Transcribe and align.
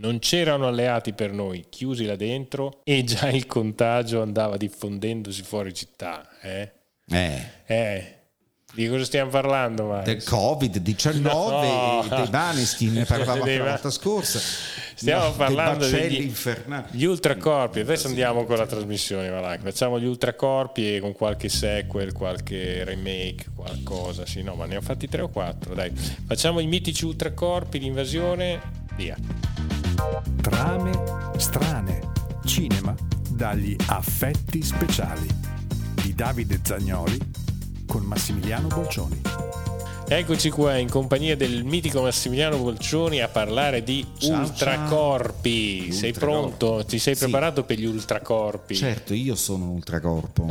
non 0.00 0.18
c'erano 0.18 0.66
alleati 0.66 1.12
per 1.12 1.32
noi, 1.32 1.66
chiusi 1.68 2.04
là 2.04 2.16
dentro 2.16 2.80
e 2.84 3.04
già 3.04 3.28
il 3.28 3.46
contagio 3.46 4.22
andava 4.22 4.56
diffondendosi 4.56 5.42
fuori 5.42 5.72
città. 5.74 6.26
Eh? 6.40 6.72
Eh. 7.08 7.50
Eh. 7.66 8.14
Di 8.72 8.88
cosa 8.88 9.04
stiamo 9.04 9.30
parlando? 9.30 9.86
Max? 9.86 10.04
Del 10.04 10.18
Covid-19 10.18 11.20
no. 11.22 12.06
dei 12.08 12.28
Maneskin, 12.30 12.92
ne 12.92 13.04
parlavamo 13.04 13.44
la 13.44 13.64
volta 13.64 13.90
scorsa. 13.90 14.38
Stiamo 14.94 15.24
no, 15.24 15.32
parlando 15.32 15.88
degli 15.88 16.22
infernali. 16.22 16.86
Gli 16.92 17.04
ultracorpi. 17.04 17.80
Adesso 17.80 18.06
andiamo 18.06 18.44
con 18.44 18.56
la 18.56 18.66
trasmissione, 18.66 19.28
Malak. 19.28 19.62
Facciamo 19.62 19.98
gli 19.98 20.04
ultracorpi 20.04 20.94
e 20.94 21.00
con 21.00 21.14
qualche 21.14 21.48
sequel, 21.48 22.12
qualche 22.12 22.84
remake, 22.84 23.46
qualcosa. 23.56 24.24
Sì, 24.24 24.42
no, 24.42 24.54
ma 24.54 24.66
ne 24.66 24.76
ho 24.76 24.80
fatti 24.80 25.08
tre 25.08 25.22
o 25.22 25.28
quattro. 25.30 25.74
Dai, 25.74 25.90
facciamo 25.90 26.60
i 26.60 26.66
mitici 26.66 27.04
ultracorpi, 27.04 27.80
l'invasione, 27.80 28.60
via. 28.94 29.16
Trame 30.40 30.92
strane. 31.36 32.00
Cinema 32.44 32.94
dagli 33.28 33.76
affetti 33.86 34.62
speciali 34.62 35.26
di 36.02 36.14
Davide 36.14 36.60
Zagnoli 36.62 37.18
con 37.86 38.02
Massimiliano 38.02 38.68
Bolcioni. 38.68 39.20
Eccoci 40.08 40.50
qua 40.50 40.76
in 40.76 40.90
compagnia 40.90 41.36
del 41.36 41.64
mitico 41.64 42.02
Massimiliano 42.02 42.58
Bolcioni 42.58 43.20
a 43.20 43.28
parlare 43.28 43.84
di 43.84 44.04
ciao, 44.18 44.40
ultracorpi. 44.40 45.84
Ciao. 45.84 45.92
Sei 45.92 46.12
pronto? 46.12 46.84
Ti 46.84 46.98
sei 46.98 47.14
sì. 47.14 47.22
preparato 47.22 47.62
per 47.62 47.78
gli 47.78 47.84
ultracorpi? 47.84 48.74
Certo, 48.74 49.14
io 49.14 49.36
sono 49.36 49.64
un 49.64 49.70
ultracorpo. 49.70 50.42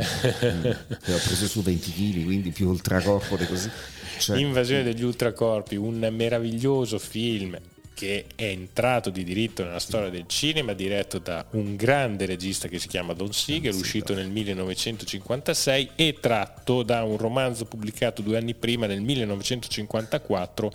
preso 1.02 1.46
su 1.46 1.62
20 1.62 1.92
kg, 1.92 2.24
quindi 2.24 2.50
più 2.52 2.68
ultracorpo 2.68 3.36
di 3.36 3.46
così. 3.46 3.70
Cioè, 4.18 4.38
Invasione 4.38 4.82
degli 4.82 5.02
ultracorpi, 5.02 5.76
un 5.76 6.08
meraviglioso 6.10 6.98
film 6.98 7.58
che 8.00 8.24
è 8.34 8.44
entrato 8.44 9.10
di 9.10 9.22
diritto 9.22 9.62
nella 9.62 9.78
storia 9.78 10.08
del 10.08 10.24
cinema, 10.26 10.72
diretto 10.72 11.18
da 11.18 11.44
un 11.50 11.76
grande 11.76 12.24
regista 12.24 12.66
che 12.66 12.78
si 12.78 12.88
chiama 12.88 13.12
Don 13.12 13.30
Siegel, 13.30 13.74
uscito 13.74 14.14
nel 14.14 14.30
1956 14.30 15.90
e 15.96 16.16
tratto 16.18 16.82
da 16.82 17.02
un 17.02 17.18
romanzo 17.18 17.66
pubblicato 17.66 18.22
due 18.22 18.38
anni 18.38 18.54
prima, 18.54 18.86
nel 18.86 19.02
1954, 19.02 20.72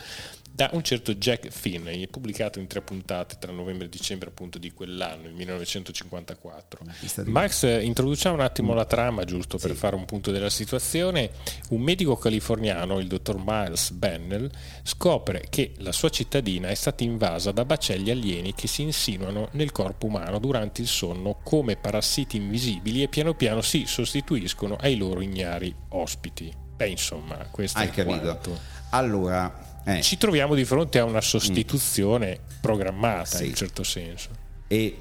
da 0.56 0.70
un 0.72 0.84
certo 0.84 1.14
Jack 1.16 1.50
Finney, 1.50 2.08
pubblicato 2.08 2.59
in 2.59 2.67
tre 2.67 2.81
puntate 2.81 3.36
tra 3.38 3.52
novembre 3.52 3.88
e 3.88 3.89
dicembre 3.89 4.30
appunto 4.30 4.58
di 4.58 4.72
quell'anno, 4.72 5.28
il 5.28 5.34
1954. 5.34 6.86
Max, 7.25 7.64
introduciamo 7.81 8.36
un 8.36 8.42
attimo 8.42 8.73
la 8.73 8.86
trama 8.86 9.26
giusto 9.26 9.58
per 9.58 9.72
sì. 9.72 9.76
fare 9.76 9.98
un 9.98 10.06
punto 10.06 10.31
della 10.31 10.50
situazione. 10.50 11.30
Un 11.72 11.81
medico 11.81 12.16
californiano, 12.16 13.00
il 13.00 13.08
dottor 13.08 13.38
Miles 13.44 13.92
Bennell, 13.92 14.50
scopre 14.83 15.44
che 15.50 15.73
la 15.80 15.92
sua 15.92 16.08
cittadina 16.08 16.70
è 16.70 16.76
stata 16.76 17.03
invasa 17.03 17.52
da 17.52 17.66
bacelli 17.66 18.09
alieni 18.09 18.53
che 18.53 18.67
si 18.67 18.81
insinuano 18.81 19.50
nel 19.52 19.73
corpo 19.73 20.06
umano 20.06 20.39
durante 20.39 20.80
il 20.80 20.88
sonno 20.88 21.39
come 21.44 21.76
parassiti 21.76 22.38
invisibili 22.38 23.03
e 23.03 23.09
piano 23.09 23.33
piano 23.33 23.59
si 23.59 23.83
sostituiscono 23.86 24.78
ai 24.80 24.95
loro 24.95 25.20
ignari 25.20 25.76
ospiti. 25.89 26.50
Beh, 26.78 26.88
insomma, 26.88 27.36
questo 27.52 27.80
Hai 27.80 27.88
è 27.88 27.92
capito. 27.92 28.20
Quanto. 28.20 28.59
Allora, 28.92 29.75
eh. 29.86 30.02
ci 30.02 30.17
troviamo 30.17 30.55
di 30.55 30.66
fronte 30.66 31.00
a 31.00 31.05
una 31.05 31.22
sostituzione 31.22 32.39
mm. 32.41 32.59
programmata 32.59 33.38
sì. 33.38 33.44
in 33.44 33.50
un 33.50 33.55
certo 33.55 33.83
senso. 33.83 34.30
E, 34.67 34.97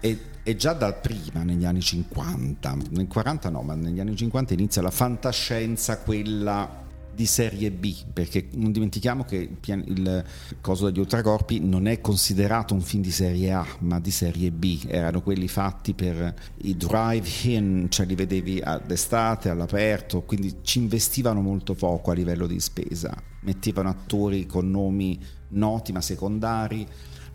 e, 0.00 0.18
e, 0.42 0.56
già 0.56 0.72
da 0.72 0.92
prima, 0.92 1.42
negli 1.42 1.64
anni 1.64 1.80
50, 1.80 2.76
nel 2.90 3.06
40 3.06 3.48
no, 3.48 3.62
ma 3.62 3.74
negli 3.74 4.00
anni 4.00 4.16
50 4.16 4.52
inizia 4.52 4.82
la 4.82 4.90
fantascienza, 4.90 5.98
quella 5.98 6.83
di 7.14 7.26
serie 7.26 7.70
B, 7.70 7.94
perché 8.12 8.48
non 8.54 8.72
dimentichiamo 8.72 9.24
che 9.24 9.56
il 9.66 10.24
coso 10.60 10.86
degli 10.86 10.98
ultracorpi 10.98 11.60
non 11.60 11.86
è 11.86 12.00
considerato 12.00 12.74
un 12.74 12.80
film 12.80 13.02
di 13.02 13.10
serie 13.10 13.52
A, 13.52 13.66
ma 13.80 14.00
di 14.00 14.10
serie 14.10 14.50
B, 14.50 14.84
erano 14.86 15.22
quelli 15.22 15.48
fatti 15.48 15.94
per 15.94 16.34
i 16.62 16.76
drive-in, 16.76 17.86
cioè 17.88 18.06
li 18.06 18.14
vedevi 18.14 18.62
d'estate 18.86 19.48
all'aperto, 19.48 20.22
quindi 20.22 20.56
ci 20.62 20.78
investivano 20.78 21.40
molto 21.40 21.74
poco 21.74 22.10
a 22.10 22.14
livello 22.14 22.46
di 22.46 22.60
spesa, 22.60 23.14
mettevano 23.40 23.88
attori 23.88 24.46
con 24.46 24.70
nomi 24.70 25.18
noti 25.48 25.92
ma 25.92 26.00
secondari, 26.00 26.86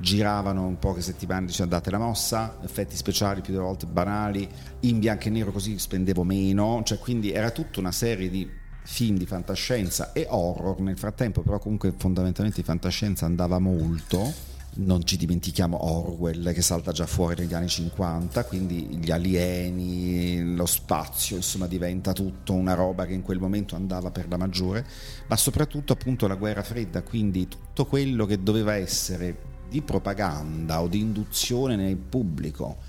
giravano 0.02 0.66
un 0.66 0.80
po' 0.80 0.94
che 0.94 1.02
settimane 1.02 1.46
dicendo 1.46 1.76
date 1.76 1.92
la 1.92 1.98
mossa, 1.98 2.58
effetti 2.64 2.96
speciali 2.96 3.42
più 3.42 3.54
delle 3.54 3.66
volte 3.66 3.86
banali, 3.86 4.48
in 4.82 5.00
bianco 5.00 5.28
e 5.28 5.30
nero 5.30 5.52
così 5.52 5.78
spendevo 5.78 6.24
meno, 6.24 6.82
cioè 6.86 6.98
quindi 6.98 7.32
era 7.32 7.52
tutta 7.52 7.80
una 7.80 7.92
serie 7.92 8.30
di 8.30 8.50
film 8.84 9.18
di 9.18 9.26
fantascienza 9.26 10.14
e 10.14 10.26
horror 10.30 10.80
nel 10.80 10.98
frattempo, 10.98 11.42
però 11.42 11.60
comunque 11.60 11.94
fondamentalmente 11.98 12.62
di 12.62 12.66
fantascienza 12.66 13.26
andava 13.26 13.60
molto. 13.60 14.48
Non 14.72 15.04
ci 15.04 15.18
dimentichiamo 15.18 15.84
Orwell 15.84 16.54
che 16.54 16.62
salta 16.62 16.92
già 16.92 17.06
fuori 17.06 17.42
negli 17.42 17.54
anni 17.54 17.68
50, 17.68 18.46
quindi 18.46 19.00
gli 19.00 19.12
alieni, 19.12 20.56
lo 20.56 20.66
spazio, 20.66 21.38
insomma 21.38 21.66
diventa 21.66 22.14
tutto 22.14 22.54
una 22.54 22.76
roba 22.76 23.06
che 23.06 23.14
in 23.14 23.22
quel 23.22 23.40
momento 23.40 23.76
andava 23.76 24.12
per 24.12 24.28
la 24.30 24.38
maggiore, 24.38 24.86
ma 25.28 25.36
soprattutto 25.36 25.94
appunto 25.94 26.28
la 26.28 26.36
guerra 26.36 26.64
fredda, 26.64 27.02
quindi 27.02 27.48
tutto 27.48 27.88
quello 27.88 28.26
che 28.26 28.42
doveva 28.42 28.76
essere 28.76 29.58
di 29.70 29.82
propaganda 29.82 30.82
o 30.82 30.88
di 30.88 31.00
induzione 31.00 31.76
nel 31.76 31.98
pubblico 31.98 32.89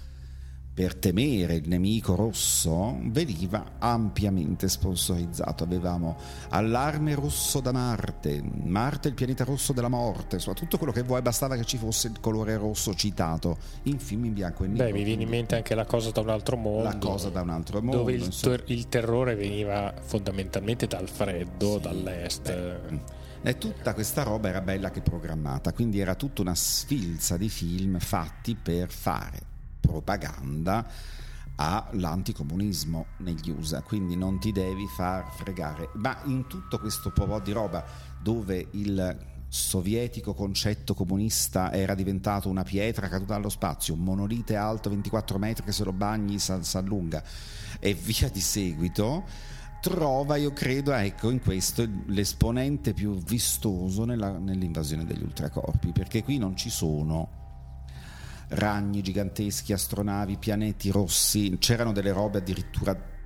per 0.72 0.94
temere 0.94 1.56
il 1.56 1.68
nemico 1.68 2.14
rosso 2.14 2.96
veniva 3.02 3.72
ampiamente 3.78 4.68
sponsorizzato. 4.68 5.64
Avevamo 5.64 6.16
allarme 6.50 7.14
rosso 7.14 7.60
da 7.60 7.72
Marte, 7.72 8.42
Marte 8.42 9.08
il 9.08 9.14
pianeta 9.14 9.44
rosso 9.44 9.72
della 9.72 9.88
morte, 9.88 10.36
insomma 10.36 10.56
tutto 10.56 10.78
quello 10.78 10.92
che 10.92 11.02
vuoi, 11.02 11.22
bastava 11.22 11.56
che 11.56 11.64
ci 11.64 11.76
fosse 11.76 12.08
il 12.08 12.20
colore 12.20 12.56
rosso 12.56 12.94
citato 12.94 13.58
in 13.84 13.98
film 13.98 14.26
in 14.26 14.32
bianco 14.32 14.64
e 14.64 14.68
nero. 14.68 14.84
Beh, 14.84 14.92
mi 14.92 15.02
viene 15.02 15.24
in 15.24 15.28
mente 15.28 15.56
anche 15.56 15.74
la 15.74 15.84
cosa 15.84 16.10
da 16.10 16.20
un 16.20 16.30
altro 16.30 16.56
mondo. 16.56 16.84
La 16.84 16.98
cosa 16.98 17.28
da 17.28 17.42
un 17.42 17.50
altro 17.50 17.82
mondo. 17.82 17.98
Dove 17.98 18.12
il, 18.12 18.28
ter- 18.40 18.64
il 18.68 18.88
terrore 18.88 19.34
veniva 19.34 19.92
fondamentalmente 20.00 20.86
dal 20.86 21.08
freddo, 21.08 21.74
sì, 21.74 21.80
dall'est. 21.80 22.42
Beh. 22.42 23.18
E 23.42 23.58
tutta 23.58 23.94
questa 23.94 24.22
roba 24.22 24.48
era 24.48 24.60
bella 24.60 24.90
che 24.90 25.00
programmata, 25.00 25.72
quindi 25.72 25.98
era 25.98 26.14
tutta 26.14 26.42
una 26.42 26.54
sfilza 26.54 27.36
di 27.36 27.48
film 27.48 27.98
fatti 27.98 28.54
per 28.54 28.90
fare 28.90 29.49
propaganda 29.90 30.86
all'anticomunismo 31.56 33.06
negli 33.18 33.50
USA, 33.50 33.82
quindi 33.82 34.16
non 34.16 34.38
ti 34.38 34.52
devi 34.52 34.86
far 34.86 35.30
fregare. 35.34 35.90
Ma 35.94 36.18
in 36.24 36.46
tutto 36.46 36.78
questo 36.78 37.10
po' 37.10 37.40
di 37.40 37.52
roba 37.52 37.84
dove 38.22 38.68
il 38.72 39.28
sovietico 39.48 40.32
concetto 40.32 40.94
comunista 40.94 41.72
era 41.72 41.94
diventato 41.94 42.48
una 42.48 42.62
pietra 42.62 43.08
caduta 43.08 43.34
dallo 43.34 43.48
spazio, 43.48 43.94
un 43.94 44.00
monolite 44.00 44.54
alto 44.54 44.88
24 44.90 45.38
metri 45.38 45.64
che 45.64 45.72
se 45.72 45.84
lo 45.84 45.92
bagni 45.92 46.38
si 46.38 46.52
allunga 46.76 47.22
e 47.80 47.94
via 47.94 48.28
di 48.28 48.40
seguito, 48.40 49.24
trova, 49.80 50.36
io 50.36 50.52
credo, 50.52 50.92
ecco, 50.92 51.30
in 51.30 51.40
questo 51.40 51.86
l'esponente 52.06 52.94
più 52.94 53.18
vistoso 53.18 54.04
nella, 54.04 54.38
nell'invasione 54.38 55.04
degli 55.04 55.22
ultracorpi, 55.22 55.90
perché 55.92 56.22
qui 56.22 56.38
non 56.38 56.56
ci 56.56 56.70
sono 56.70 57.39
ragni 58.50 59.02
giganteschi, 59.02 59.72
astronavi, 59.72 60.36
pianeti 60.36 60.90
rossi, 60.90 61.56
c'erano 61.58 61.92
delle 61.92 62.12
robe 62.12 62.38
addirittura 62.38 63.18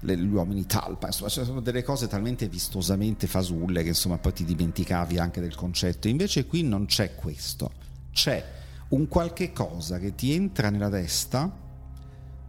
gli 0.00 0.26
uomini 0.26 0.66
talpa, 0.66 1.06
insomma, 1.06 1.30
c'erano 1.30 1.60
delle 1.60 1.82
cose 1.82 2.06
talmente 2.08 2.46
vistosamente 2.46 3.26
fasulle 3.26 3.82
che 3.82 3.88
insomma 3.88 4.18
poi 4.18 4.34
ti 4.34 4.44
dimenticavi 4.44 5.18
anche 5.18 5.40
del 5.40 5.54
concetto. 5.54 6.08
Invece 6.08 6.46
qui 6.46 6.62
non 6.62 6.84
c'è 6.86 7.14
questo, 7.14 7.72
c'è 8.12 8.44
un 8.88 9.08
qualche 9.08 9.52
cosa 9.52 9.98
che 9.98 10.14
ti 10.14 10.34
entra 10.34 10.68
nella 10.68 10.90
testa, 10.90 11.50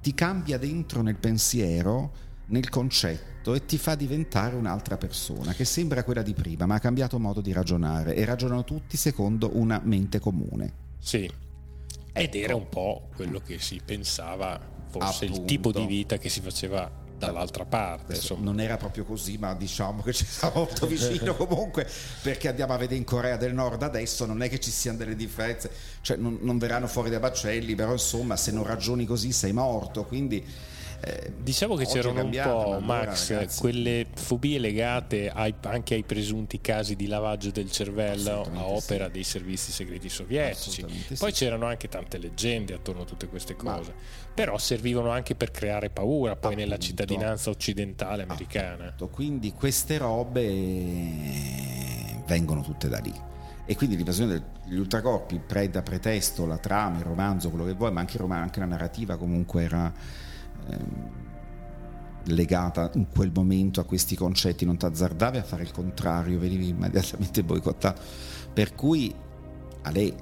ti 0.02 0.14
cambia 0.14 0.58
dentro 0.58 1.02
nel 1.02 1.16
pensiero, 1.16 2.24
nel 2.48 2.70
concetto 2.70 3.54
e 3.54 3.66
ti 3.66 3.78
fa 3.78 3.96
diventare 3.96 4.56
un'altra 4.56 4.98
persona 4.98 5.54
che 5.54 5.66
sembra 5.66 6.04
quella 6.04 6.22
di 6.22 6.34
prima, 6.34 6.66
ma 6.66 6.76
ha 6.76 6.80
cambiato 6.80 7.20
modo 7.20 7.42
di 7.42 7.54
ragionare 7.54 8.16
e 8.16 8.26
ragionano 8.26 8.64
tutti 8.64 8.98
secondo 8.98 9.52
una 9.54 9.80
mente 9.84 10.20
comune. 10.20 10.84
Sì, 11.00 11.30
ed 12.18 12.34
era 12.36 12.56
un 12.56 12.70
po' 12.70 13.10
quello 13.14 13.40
che 13.40 13.60
si 13.60 13.82
pensava 13.84 14.58
fosse 14.88 15.26
Appunto. 15.26 15.42
il 15.42 15.46
tipo 15.48 15.72
di 15.74 15.86
vita 15.86 16.18
che 16.18 16.30
si 16.30 16.40
faceva 16.40 16.90
dall'altra 17.18 17.66
parte. 17.66 18.18
Non 18.38 18.60
era 18.60 18.78
proprio 18.78 19.04
così, 19.04 19.38
ma 19.38 19.54
diciamo 19.54 20.02
che 20.02 20.14
ci 20.14 20.26
siamo 20.26 20.54
molto 20.56 20.88
vicino 20.88 21.36
comunque, 21.36 21.88
perché 22.22 22.48
andiamo 22.48 22.74
a 22.74 22.78
vedere 22.78 22.98
in 22.98 23.04
Corea 23.04 23.36
del 23.36 23.54
Nord 23.54 23.84
adesso, 23.84 24.26
non 24.26 24.42
è 24.42 24.50
che 24.50 24.60
ci 24.60 24.72
siano 24.72 24.98
delle 24.98 25.16
differenze, 25.16 25.70
cioè 26.02 26.18
non, 26.18 26.38
non 26.42 26.58
verranno 26.58 26.88
fuori 26.88 27.10
dai 27.10 27.20
bacelli, 27.20 27.76
però 27.76 27.92
insomma 27.92 28.38
se 28.38 28.52
non 28.52 28.64
ragioni 28.64 29.06
così 29.06 29.32
sei 29.32 29.52
morto, 29.52 30.06
quindi 30.06 30.46
eh, 31.02 31.34
diciamo 31.38 31.76
che 31.76 31.86
c'erano 31.86 32.24
un 32.24 32.32
po', 32.32 32.80
Max, 32.82 33.30
ragazzi... 33.32 33.60
quelle 33.60 34.06
fobie 34.14 34.60
legate 34.60 35.30
ai, 35.30 35.54
anche 35.62 35.96
ai 35.96 36.04
presunti 36.04 36.62
casi 36.62 36.96
di 36.96 37.08
lavaggio 37.08 37.52
del 37.52 37.72
cervello 37.72 38.50
a 38.54 38.66
opera 38.66 39.06
sì. 39.06 39.12
dei 39.12 39.24
servizi 39.24 39.72
segreti 39.72 40.10
sovietici. 40.10 40.82
Poi 41.18 41.32
sì. 41.32 41.44
c'erano 41.44 41.66
anche 41.66 41.88
tante 41.88 42.18
leggende 42.18 42.74
attorno 42.74 43.02
a 43.02 43.06
tutte 43.06 43.28
queste 43.28 43.56
cose, 43.56 43.92
Ma... 43.92 44.32
però 44.34 44.58
servivano 44.58 45.10
anche 45.12 45.36
per 45.36 45.52
creare 45.52 45.90
paura 45.90 46.36
poi 46.36 46.52
Appunto. 46.52 46.58
nella 46.58 46.78
cittadinanza 46.78 47.50
occidentale 47.50 48.24
americana. 48.24 48.86
Appunto. 48.86 49.08
Quindi 49.10 49.52
queste 49.54 49.98
robe 49.98 50.94
vengono 52.26 52.62
tutte 52.62 52.88
da 52.90 52.98
lì 52.98 53.14
E 53.68 53.76
quindi 53.76 53.96
l'invasione 53.96 54.44
degli 54.66 54.78
ultracorpi 54.78 55.40
preda 55.40 55.82
pretesto 55.82 56.46
la 56.46 56.58
trama, 56.58 56.98
il 56.98 57.04
romanzo, 57.04 57.50
quello 57.50 57.66
che 57.66 57.74
vuoi, 57.74 57.92
ma 57.92 58.00
anche, 58.00 58.18
romanzo, 58.18 58.44
anche 58.44 58.60
la 58.60 58.66
narrativa 58.66 59.18
comunque 59.18 59.64
era 59.64 59.94
legata 62.28 62.90
in 62.96 63.08
quel 63.10 63.32
momento 63.34 63.80
a 63.80 63.86
questi 63.86 64.16
concetti, 64.16 64.66
non 64.66 64.78
ti 64.78 64.86
azzardavi 64.86 65.38
a 65.38 65.44
fare 65.44 65.64
il 65.64 65.72
contrario, 65.72 66.40
venivi 66.40 66.70
immediatamente 66.70 67.44
boicottato. 67.44 68.02
Per 68.54 68.74
cui 68.74 69.14
a 69.82 69.92
lei 69.92 70.14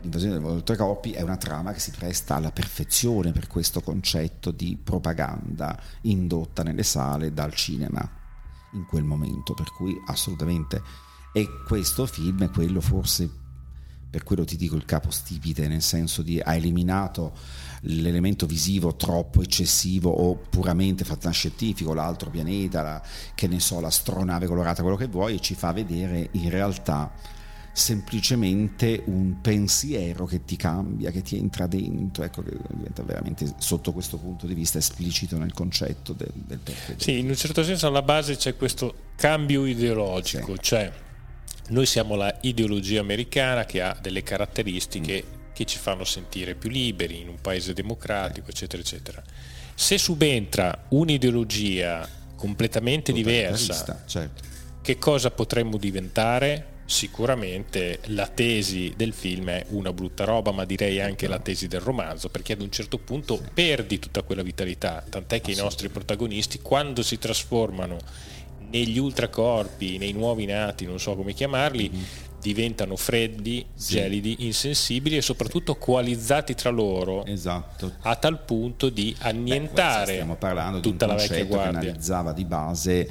l'invasione 0.00 0.38
degli 0.38 0.44
ultracorpi 0.44 1.12
è 1.12 1.20
una 1.20 1.36
trama 1.36 1.72
che 1.72 1.78
si 1.78 1.90
presta 1.90 2.36
alla 2.36 2.50
perfezione 2.50 3.32
per 3.32 3.48
questo 3.48 3.80
concetto 3.82 4.50
di 4.50 4.78
propaganda 4.82 5.78
indotta 6.02 6.62
nelle 6.62 6.84
sale 6.84 7.34
dal 7.34 7.52
cinema 7.52 8.08
in 8.72 8.86
quel 8.86 9.04
momento, 9.04 9.54
per 9.54 9.70
cui 9.72 9.94
assolutamente. 10.06 10.82
E 11.32 11.48
questo 11.66 12.06
film 12.06 12.44
è 12.44 12.50
quello 12.50 12.80
forse, 12.80 13.28
per 14.14 14.22
quello 14.22 14.44
ti 14.44 14.54
dico 14.54 14.76
il 14.76 14.84
capostipite, 14.84 15.66
nel 15.66 15.82
senso 15.82 16.22
di 16.22 16.38
ha 16.38 16.54
eliminato 16.54 17.32
l'elemento 17.80 18.46
visivo 18.46 18.94
troppo 18.94 19.42
eccessivo 19.42 20.08
o 20.08 20.36
puramente 20.36 21.02
fantascientifico, 21.02 21.92
l'altro 21.94 22.30
pianeta, 22.30 22.82
la, 22.82 23.02
che 23.34 23.48
ne 23.48 23.58
so, 23.58 23.80
l'astronave 23.80 24.46
colorata, 24.46 24.82
quello 24.82 24.96
che 24.96 25.08
vuoi, 25.08 25.34
e 25.34 25.40
ci 25.40 25.56
fa 25.56 25.72
vedere 25.72 26.28
in 26.30 26.48
realtà 26.48 27.12
semplicemente 27.72 29.02
un 29.06 29.40
pensiero 29.40 30.26
che 30.26 30.44
ti 30.44 30.54
cambia, 30.54 31.10
che 31.10 31.22
ti 31.22 31.36
entra 31.36 31.66
dentro, 31.66 32.22
ecco 32.22 32.44
che 32.44 32.56
diventa 32.72 33.02
veramente 33.02 33.52
sotto 33.58 33.92
questo 33.92 34.16
punto 34.16 34.46
di 34.46 34.54
vista 34.54 34.78
esplicito 34.78 35.36
nel 35.38 35.52
concetto 35.52 36.12
del, 36.12 36.30
del 36.34 36.58
perché. 36.58 36.94
Sì, 36.98 37.18
in 37.18 37.30
un 37.30 37.34
certo 37.34 37.64
senso 37.64 37.88
alla 37.88 38.02
base 38.02 38.36
c'è 38.36 38.56
questo 38.56 38.94
cambio 39.16 39.66
ideologico, 39.66 40.54
sì. 40.54 40.62
cioè 40.62 40.92
noi 41.68 41.86
siamo 41.86 42.14
la 42.14 42.34
ideologia 42.42 43.00
americana 43.00 43.64
che 43.64 43.80
ha 43.80 43.96
delle 44.00 44.22
caratteristiche 44.22 45.24
mm. 45.24 45.52
che 45.52 45.64
ci 45.64 45.78
fanno 45.78 46.04
sentire 46.04 46.54
più 46.54 46.70
liberi 46.70 47.20
in 47.20 47.28
un 47.28 47.40
paese 47.40 47.72
democratico, 47.72 48.50
eccetera, 48.50 48.82
eccetera. 48.82 49.22
Se 49.74 49.98
subentra 49.98 50.86
un'ideologia 50.88 52.08
completamente 52.36 53.12
diversa, 53.12 54.04
certo. 54.06 54.42
che 54.82 54.98
cosa 54.98 55.30
potremmo 55.30 55.76
diventare? 55.76 56.72
sicuramente 56.86 58.00
la 58.06 58.26
tesi 58.26 58.92
del 58.96 59.12
film 59.12 59.48
è 59.48 59.64
una 59.70 59.92
brutta 59.92 60.24
roba, 60.24 60.52
ma 60.52 60.64
direi 60.64 61.00
anche 61.00 61.26
la 61.26 61.38
tesi 61.38 61.66
del 61.66 61.80
romanzo, 61.80 62.28
perché 62.28 62.52
ad 62.52 62.60
un 62.60 62.70
certo 62.70 62.98
punto 62.98 63.40
perdi 63.52 63.98
tutta 63.98 64.22
quella 64.22 64.42
vitalità, 64.42 65.02
tant'è 65.08 65.40
che 65.40 65.52
i 65.52 65.56
nostri 65.56 65.88
protagonisti 65.88 66.60
quando 66.60 67.02
si 67.02 67.18
trasformano 67.18 67.98
negli 68.74 68.98
ultracorpi, 68.98 69.98
nei 69.98 70.12
nuovi 70.12 70.46
nati, 70.46 70.84
non 70.84 70.98
so 70.98 71.14
come 71.14 71.32
chiamarli, 71.32 71.90
mm-hmm. 71.92 72.04
diventano 72.40 72.96
freddi, 72.96 73.64
sì. 73.72 73.94
gelidi, 73.94 74.36
insensibili 74.40 75.16
e 75.16 75.22
soprattutto 75.22 75.76
coalizzati 75.76 76.54
tra 76.54 76.70
loro 76.70 77.24
esatto. 77.24 77.92
a 78.00 78.16
tal 78.16 78.42
punto 78.42 78.88
di 78.88 79.14
annientare 79.20 80.06
Beh, 80.06 80.12
stiamo 80.12 80.34
parlando 80.34 80.80
tutta 80.80 81.06
la 81.06 81.14
vecchia 81.14 81.44
guardia. 81.44 81.80
che 81.80 81.86
analizzava 81.86 82.32
di 82.32 82.44
base 82.44 83.10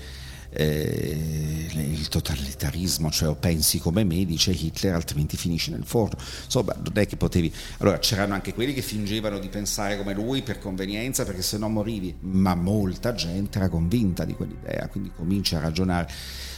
eh, 0.55 1.67
il 1.73 2.07
totalitarismo, 2.07 3.09
cioè 3.09 3.29
o 3.29 3.35
pensi 3.35 3.79
come 3.79 4.03
me, 4.03 4.25
dice 4.25 4.51
Hitler, 4.51 4.93
altrimenti 4.93 5.37
finisci 5.37 5.71
nel 5.71 5.83
forno. 5.85 6.17
Insomma, 6.43 6.75
non 6.75 6.91
è 6.93 7.07
che 7.07 7.15
potevi. 7.15 7.53
Allora, 7.79 7.99
c'erano 7.99 8.33
anche 8.33 8.53
quelli 8.53 8.73
che 8.73 8.81
fingevano 8.81 9.39
di 9.39 9.49
pensare 9.49 9.97
come 9.97 10.13
lui 10.13 10.41
per 10.41 10.59
convenienza, 10.59 11.25
perché 11.25 11.41
se 11.41 11.57
no 11.57 11.69
morivi, 11.69 12.15
ma 12.19 12.55
molta 12.55 13.13
gente 13.13 13.57
era 13.57 13.69
convinta 13.69 14.25
di 14.25 14.33
quell'idea, 14.33 14.87
quindi 14.87 15.11
comincia 15.15 15.57
a 15.57 15.61
ragionare. 15.61 16.11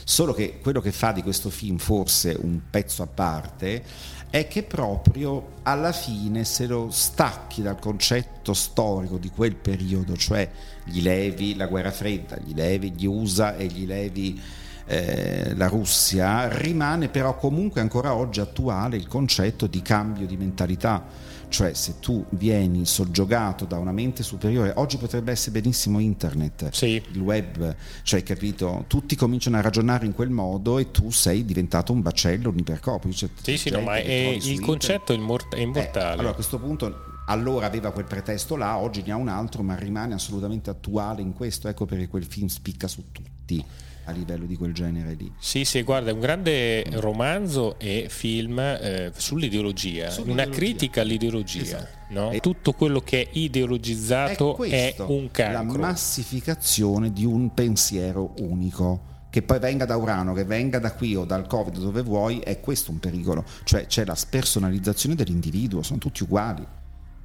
Solo 0.03 0.33
che 0.33 0.59
quello 0.61 0.81
che 0.81 0.91
fa 0.91 1.11
di 1.11 1.23
questo 1.23 1.49
film 1.49 1.77
forse 1.77 2.37
un 2.39 2.61
pezzo 2.69 3.01
a 3.01 3.07
parte 3.07 3.83
è 4.29 4.47
che 4.47 4.63
proprio 4.63 5.53
alla 5.63 5.91
fine 5.91 6.43
se 6.43 6.67
lo 6.67 6.89
stacchi 6.91 7.61
dal 7.61 7.79
concetto 7.79 8.34
storico 8.53 9.17
di 9.17 9.29
quel 9.29 9.55
periodo, 9.55 10.15
cioè 10.15 10.49
gli 10.83 11.01
levi 11.01 11.55
la 11.55 11.67
guerra 11.67 11.91
fredda, 11.91 12.37
gli 12.37 12.53
levi 12.53 12.91
gli 12.91 13.05
USA 13.05 13.55
e 13.55 13.67
gli 13.67 13.85
levi 13.85 14.39
eh, 14.87 15.55
la 15.55 15.67
Russia, 15.67 16.47
rimane 16.49 17.09
però 17.09 17.35
comunque 17.35 17.81
ancora 17.81 18.13
oggi 18.13 18.39
attuale 18.39 18.97
il 18.97 19.07
concetto 19.07 19.67
di 19.67 19.81
cambio 19.81 20.25
di 20.25 20.37
mentalità 20.37 21.25
cioè 21.49 21.73
se 21.73 21.99
tu 21.99 22.25
vieni 22.31 22.85
soggiogato 22.85 23.65
da 23.65 23.77
una 23.77 23.91
mente 23.91 24.23
superiore, 24.23 24.73
oggi 24.75 24.97
potrebbe 24.97 25.31
essere 25.31 25.51
benissimo 25.51 25.99
internet, 25.99 26.69
sì. 26.71 27.01
il 27.11 27.19
web, 27.19 27.75
cioè 28.03 28.23
capito, 28.23 28.83
tutti 28.87 29.15
cominciano 29.15 29.57
a 29.57 29.61
ragionare 29.61 30.05
in 30.05 30.13
quel 30.13 30.29
modo 30.29 30.79
e 30.79 30.91
tu 30.91 31.11
sei 31.11 31.45
diventato 31.45 31.93
un 31.93 32.01
bacello, 32.01 32.49
un 32.49 32.57
ipercorpo. 32.57 33.09
Cioè, 33.11 33.29
sì, 33.41 33.57
sì, 33.57 33.69
no, 33.69 33.81
ma 33.81 33.95
è, 33.95 34.37
il 34.41 34.59
concetto 34.59 35.13
è, 35.13 35.15
immort- 35.15 35.55
è 35.55 35.59
immortale. 35.59 36.09
Eh, 36.09 36.13
allora 36.13 36.31
a 36.31 36.33
questo 36.33 36.59
punto 36.59 37.14
allora 37.25 37.65
aveva 37.65 37.91
quel 37.91 38.05
pretesto 38.05 38.55
là, 38.55 38.77
oggi 38.77 39.03
ne 39.05 39.11
ha 39.11 39.15
un 39.15 39.27
altro, 39.27 39.63
ma 39.63 39.75
rimane 39.75 40.13
assolutamente 40.13 40.69
attuale 40.69 41.21
in 41.21 41.33
questo, 41.33 41.67
ecco 41.67 41.85
perché 41.85 42.07
quel 42.07 42.25
film 42.25 42.47
spicca 42.47 42.87
su 42.87 43.11
tutti 43.11 43.63
a 44.07 44.11
livello 44.11 44.45
di 44.45 44.55
quel 44.55 44.73
genere 44.73 45.13
lì. 45.15 45.31
Sì, 45.39 45.65
sì, 45.65 45.81
guarda, 45.81 46.11
è 46.11 46.13
un 46.13 46.19
grande 46.19 46.83
romanzo 46.99 47.79
e 47.79 48.05
film 48.09 48.59
eh, 48.59 49.11
sull'ideologia, 49.15 50.11
sull'ideologia, 50.11 50.43
una 50.43 50.55
critica 50.55 51.01
all'ideologia. 51.01 51.61
Esatto. 51.61 51.97
No? 52.09 52.31
E 52.31 52.39
tutto 52.39 52.73
quello 52.73 53.01
che 53.01 53.23
è 53.23 53.29
ideologizzato 53.33 54.61
è, 54.63 54.95
è 54.95 55.01
un 55.01 55.31
cancro. 55.31 55.81
La 55.81 55.87
massificazione 55.87 57.11
di 57.11 57.25
un 57.25 57.53
pensiero 57.53 58.33
unico 58.39 59.13
che 59.31 59.41
poi 59.41 59.59
venga 59.59 59.85
da 59.85 59.97
Urano, 59.97 60.33
che 60.33 60.45
venga 60.45 60.77
da 60.77 60.93
qui 60.93 61.15
o 61.15 61.25
dal 61.25 61.47
Covid, 61.47 61.77
dove 61.77 62.03
vuoi, 62.03 62.39
è 62.39 62.59
questo 62.59 62.91
un 62.91 62.99
pericolo. 62.99 63.43
Cioè 63.63 63.87
c'è 63.87 64.05
la 64.05 64.15
spersonalizzazione 64.15 65.15
dell'individuo, 65.15 65.81
sono 65.81 65.97
tutti 65.97 66.21
uguali 66.23 66.65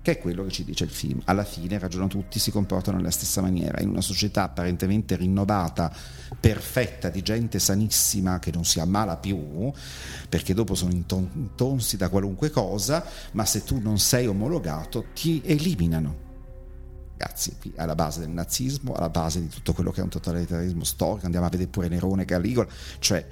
che 0.02 0.12
è 0.12 0.19
quello 0.19 0.44
che 0.44 0.50
ci 0.50 0.64
dice 0.64 0.85
il 0.85 0.91
film. 0.91 1.20
Alla 1.25 1.44
fine 1.44 1.79
ragionano 1.79 2.08
tutti, 2.08 2.38
si 2.38 2.50
comportano 2.50 2.97
nella 2.97 3.11
stessa 3.11 3.43
maniera, 3.43 3.81
in 3.81 3.91
una 3.91 4.00
società 4.00 4.44
apparentemente 4.44 5.17
rinnovata, 5.17 5.94
perfetta, 6.38 7.11
di 7.11 7.23
gente 7.23 7.58
sanissima 7.58 8.38
che 8.38 8.50
non 8.50 8.64
si 8.64 8.81
ammala 8.81 9.17
più, 9.19 9.70
perché 10.29 10.55
dopo 10.55 10.75
sono 10.75 10.93
intonsi 10.93 11.97
da 11.97 12.08
qualunque 12.08 12.50
cosa, 12.50 13.05
ma 13.32 13.44
se 13.44 13.62
tu 13.62 13.79
non 13.79 13.99
sei 13.99 14.26
omologato 14.26 15.06
ti 15.14 15.43
eliminano. 15.44 16.29
Ragazzi, 17.19 17.56
qui 17.61 17.73
alla 17.76 17.94
base 17.94 18.20
del 18.20 18.31
nazismo, 18.31 18.94
alla 18.94 19.11
base 19.11 19.41
di 19.41 19.49
tutto 19.49 19.75
quello 19.75 19.91
che 19.91 20.00
è 20.00 20.02
un 20.02 20.08
totalitarismo 20.08 20.85
storico, 20.85 21.26
andiamo 21.26 21.44
a 21.44 21.50
vedere 21.50 21.69
pure 21.69 21.88
Nerone, 21.88 22.25
Caligola, 22.25 22.67
cioè, 22.99 23.26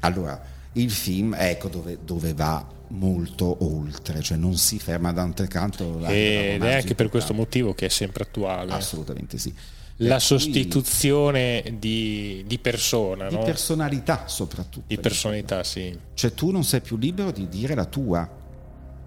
allora, 0.00 0.42
il 0.72 0.90
film, 0.90 1.34
ecco 1.38 1.68
dove, 1.68 1.98
dove 2.04 2.34
va 2.34 2.74
molto 2.88 3.64
oltre, 3.64 4.20
cioè 4.22 4.36
non 4.36 4.56
si 4.56 4.78
ferma 4.78 5.12
da 5.12 5.22
un 5.22 5.34
canto. 5.48 6.04
Ed 6.06 6.62
è 6.62 6.74
anche 6.74 6.94
per 6.94 7.08
questo 7.08 7.34
motivo 7.34 7.74
che 7.74 7.86
è 7.86 7.88
sempre 7.88 8.24
attuale. 8.24 8.72
Assolutamente 8.72 9.38
sì. 9.38 9.52
La 10.00 10.18
sostituzione 10.18 11.76
di, 11.78 12.44
di, 12.46 12.58
persona, 12.58 13.28
di 13.28 13.36
no? 13.36 13.42
personalità 13.42 14.24
soprattutto. 14.26 14.84
Di 14.88 14.98
personalità, 14.98 15.64
sì. 15.64 15.98
Cioè 16.12 16.34
tu 16.34 16.50
non 16.50 16.64
sei 16.64 16.82
più 16.82 16.96
libero 16.96 17.30
di 17.30 17.48
dire 17.48 17.74
la 17.74 17.86
tua. 17.86 18.44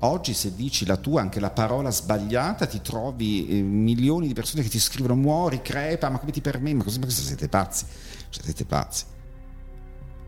Oggi 0.02 0.34
se 0.34 0.56
dici 0.56 0.86
la 0.86 0.96
tua, 0.96 1.22
anche 1.22 1.40
la 1.40 1.52
parola 1.52 1.92
sbagliata, 1.92 2.66
ti 2.66 2.82
trovi 2.82 3.48
eh, 3.50 3.62
milioni 3.62 4.28
di 4.28 4.34
persone 4.34 4.64
che 4.64 4.70
ti 4.70 4.80
scrivono 4.80 5.16
muori, 5.16 5.62
crepa, 5.62 6.10
ma 6.10 6.18
come 6.18 6.32
ti 6.32 6.42
permetti? 6.42 6.76
Ma 6.76 6.84
cosa 6.84 7.06
siete 7.10 7.50
pazzi? 7.50 7.86
Cioè, 8.30 8.44
siete 8.44 8.66
pazzi 8.66 9.04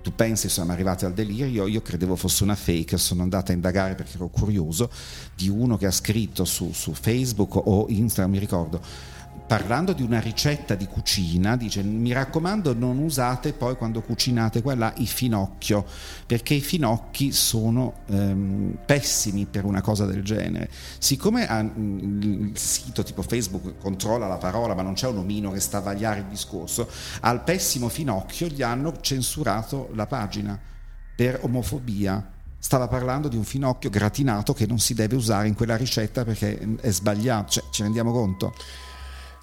tu 0.02 0.14
pensi 0.16 0.50
siamo 0.50 0.72
arrivati 0.72 1.06
al 1.06 1.14
delirio, 1.14 1.68
io 1.68 1.82
credevo 1.82 2.16
fosse 2.16 2.44
una 2.44 2.56
fake, 2.56 2.98
sono 2.98 3.22
andata 3.22 3.52
a 3.52 3.56
indagare 3.56 3.96
perché 3.96 4.16
ero 4.16 4.28
curioso 4.28 4.90
di 5.36 5.50
uno 5.50 5.78
che 5.78 5.86
ha 5.86 5.92
scritto 5.92 6.46
su, 6.46 6.72
su 6.74 6.94
Facebook 6.94 7.56
o 7.56 7.86
Instagram, 7.90 8.32
mi 8.32 8.40
ricordo, 8.40 8.82
parlando 9.52 9.92
di 9.92 10.02
una 10.02 10.22
ricetta 10.22 10.76
di 10.76 10.86
cucina, 10.86 11.58
dice 11.58 11.84
mi 11.84 12.14
raccomando 12.14 12.74
non 12.74 13.00
usate 13.00 13.52
poi 13.52 13.76
quando 13.76 14.02
cucinate 14.02 14.62
quella 14.62 14.94
i 14.96 15.06
finocchio, 15.06 15.86
perché 16.26 16.54
i 16.54 16.62
finocchi 16.62 17.34
sono 17.34 17.96
ehm, 18.06 18.78
pessimi 18.86 19.46
per 19.48 19.66
una 19.66 19.82
cosa 19.82 20.06
del 20.06 20.24
genere. 20.24 20.70
Siccome 21.00 21.50
ha, 21.50 21.60
il 21.60 22.52
sito 22.54 23.04
tipo 23.04 23.24
Facebook 23.24 23.78
controlla 23.78 24.26
la 24.26 24.38
parola 24.38 24.74
ma 24.74 24.84
non 24.84 24.94
c'è 24.94 25.10
un 25.10 25.18
omino 25.18 25.52
che 25.52 25.60
sta 25.60 25.80
a 25.80 25.82
vagliare 25.82 26.22
il 26.22 26.28
discorso, 26.28 26.88
al 27.20 27.44
pessimo 27.44 27.90
finocchio 27.90 28.48
gli 28.48 28.62
hanno 28.62 29.02
censurato 29.02 29.90
la 29.96 30.08
pagina 30.08 30.58
per 31.14 31.40
omofobia 31.42 32.26
stava 32.58 32.88
parlando 32.88 33.28
di 33.28 33.36
un 33.36 33.44
finocchio 33.44 33.90
gratinato 33.90 34.54
che 34.54 34.66
non 34.66 34.80
si 34.80 34.94
deve 34.94 35.18
usare 35.18 35.50
in 35.50 35.56
quella 35.56 35.76
ricetta 35.76 36.24
perché 36.24 36.78
è 36.80 36.90
sbagliato, 36.90 37.52
cioè, 37.52 37.64
ci 37.70 37.82
rendiamo 37.82 38.14
conto? 38.14 38.54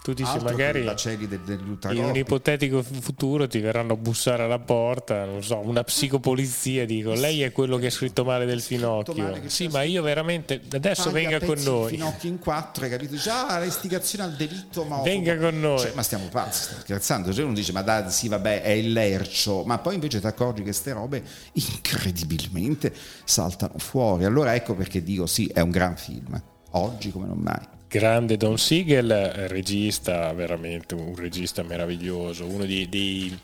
Tu 0.09 0.15
dici 0.15 0.31
Altro 0.31 0.49
magari 0.49 0.85
del- 0.85 1.77
in 1.91 2.05
un 2.05 2.17
ipotetico 2.17 2.83
futuro 2.83 3.47
ti 3.47 3.59
verranno 3.59 3.93
a 3.93 3.97
bussare 3.97 4.45
alla 4.45 4.59
porta, 4.59 5.27
non 5.27 5.43
so, 5.43 5.59
una 5.59 5.85
psicopolizia, 5.85 6.87
dico, 6.87 7.13
lei 7.13 7.43
è 7.43 7.53
quello 7.53 7.77
che 7.77 7.89
ha 7.89 7.91
scritto 7.91 8.25
male 8.25 8.47
del 8.47 8.63
finocchio. 8.63 9.23
male 9.23 9.51
Sì, 9.51 9.69
ma 9.69 9.83
io 9.83 10.01
veramente 10.01 10.63
adesso 10.73 11.11
venga 11.11 11.39
con 11.41 11.59
noi. 11.61 11.91
finocchio 11.91 12.31
in 12.31 12.39
quattro, 12.39 12.85
hai 12.85 12.91
capito? 12.91 13.13
Dice, 13.13 13.29
ah, 13.29 13.61
l'istigazione 13.61 14.25
al 14.25 14.35
delitto, 14.35 14.85
ma 14.85 15.03
Venga 15.03 15.37
con 15.37 15.61
noi. 15.61 15.79
Cioè, 15.79 15.93
ma 15.95 16.03
stiamo 16.03 16.29
pazzi, 16.29 16.63
stiamo 16.63 16.81
scherzando. 16.81 17.33
Cioè, 17.35 17.45
uno 17.45 17.53
dice, 17.55 17.73
ma 17.73 17.83
dai, 17.83 18.11
sì, 18.11 18.29
vabbè, 18.29 18.63
è 18.63 18.71
il 18.71 18.93
lercio, 18.93 19.65
ma 19.65 19.77
poi 19.77 19.95
invece 19.95 20.21
ti 20.21 20.27
accorgi 20.27 20.59
che 20.61 20.69
queste 20.69 20.93
robe 20.95 21.23
incredibilmente 21.53 22.95
saltano 23.25 23.75
fuori. 23.77 24.25
Allora 24.25 24.55
ecco 24.55 24.75
perché 24.75 25.03
dico, 25.03 25.27
sì, 25.27 25.47
è 25.49 25.61
un 25.61 25.71
gran 25.71 25.97
film. 25.99 26.41
Oggi 26.73 27.11
come 27.11 27.27
non 27.27 27.39
mai. 27.39 27.77
Grande 27.89 28.37
Don 28.37 28.59
Siegel, 28.59 29.11
eh, 29.11 29.47
regista, 29.49 30.31
veramente 30.35 30.95
un 30.95 31.15
regista 31.17 31.63
meraviglioso, 31.63 32.45
uno 32.45 32.65
di, 32.67 32.87
di- 32.89 33.39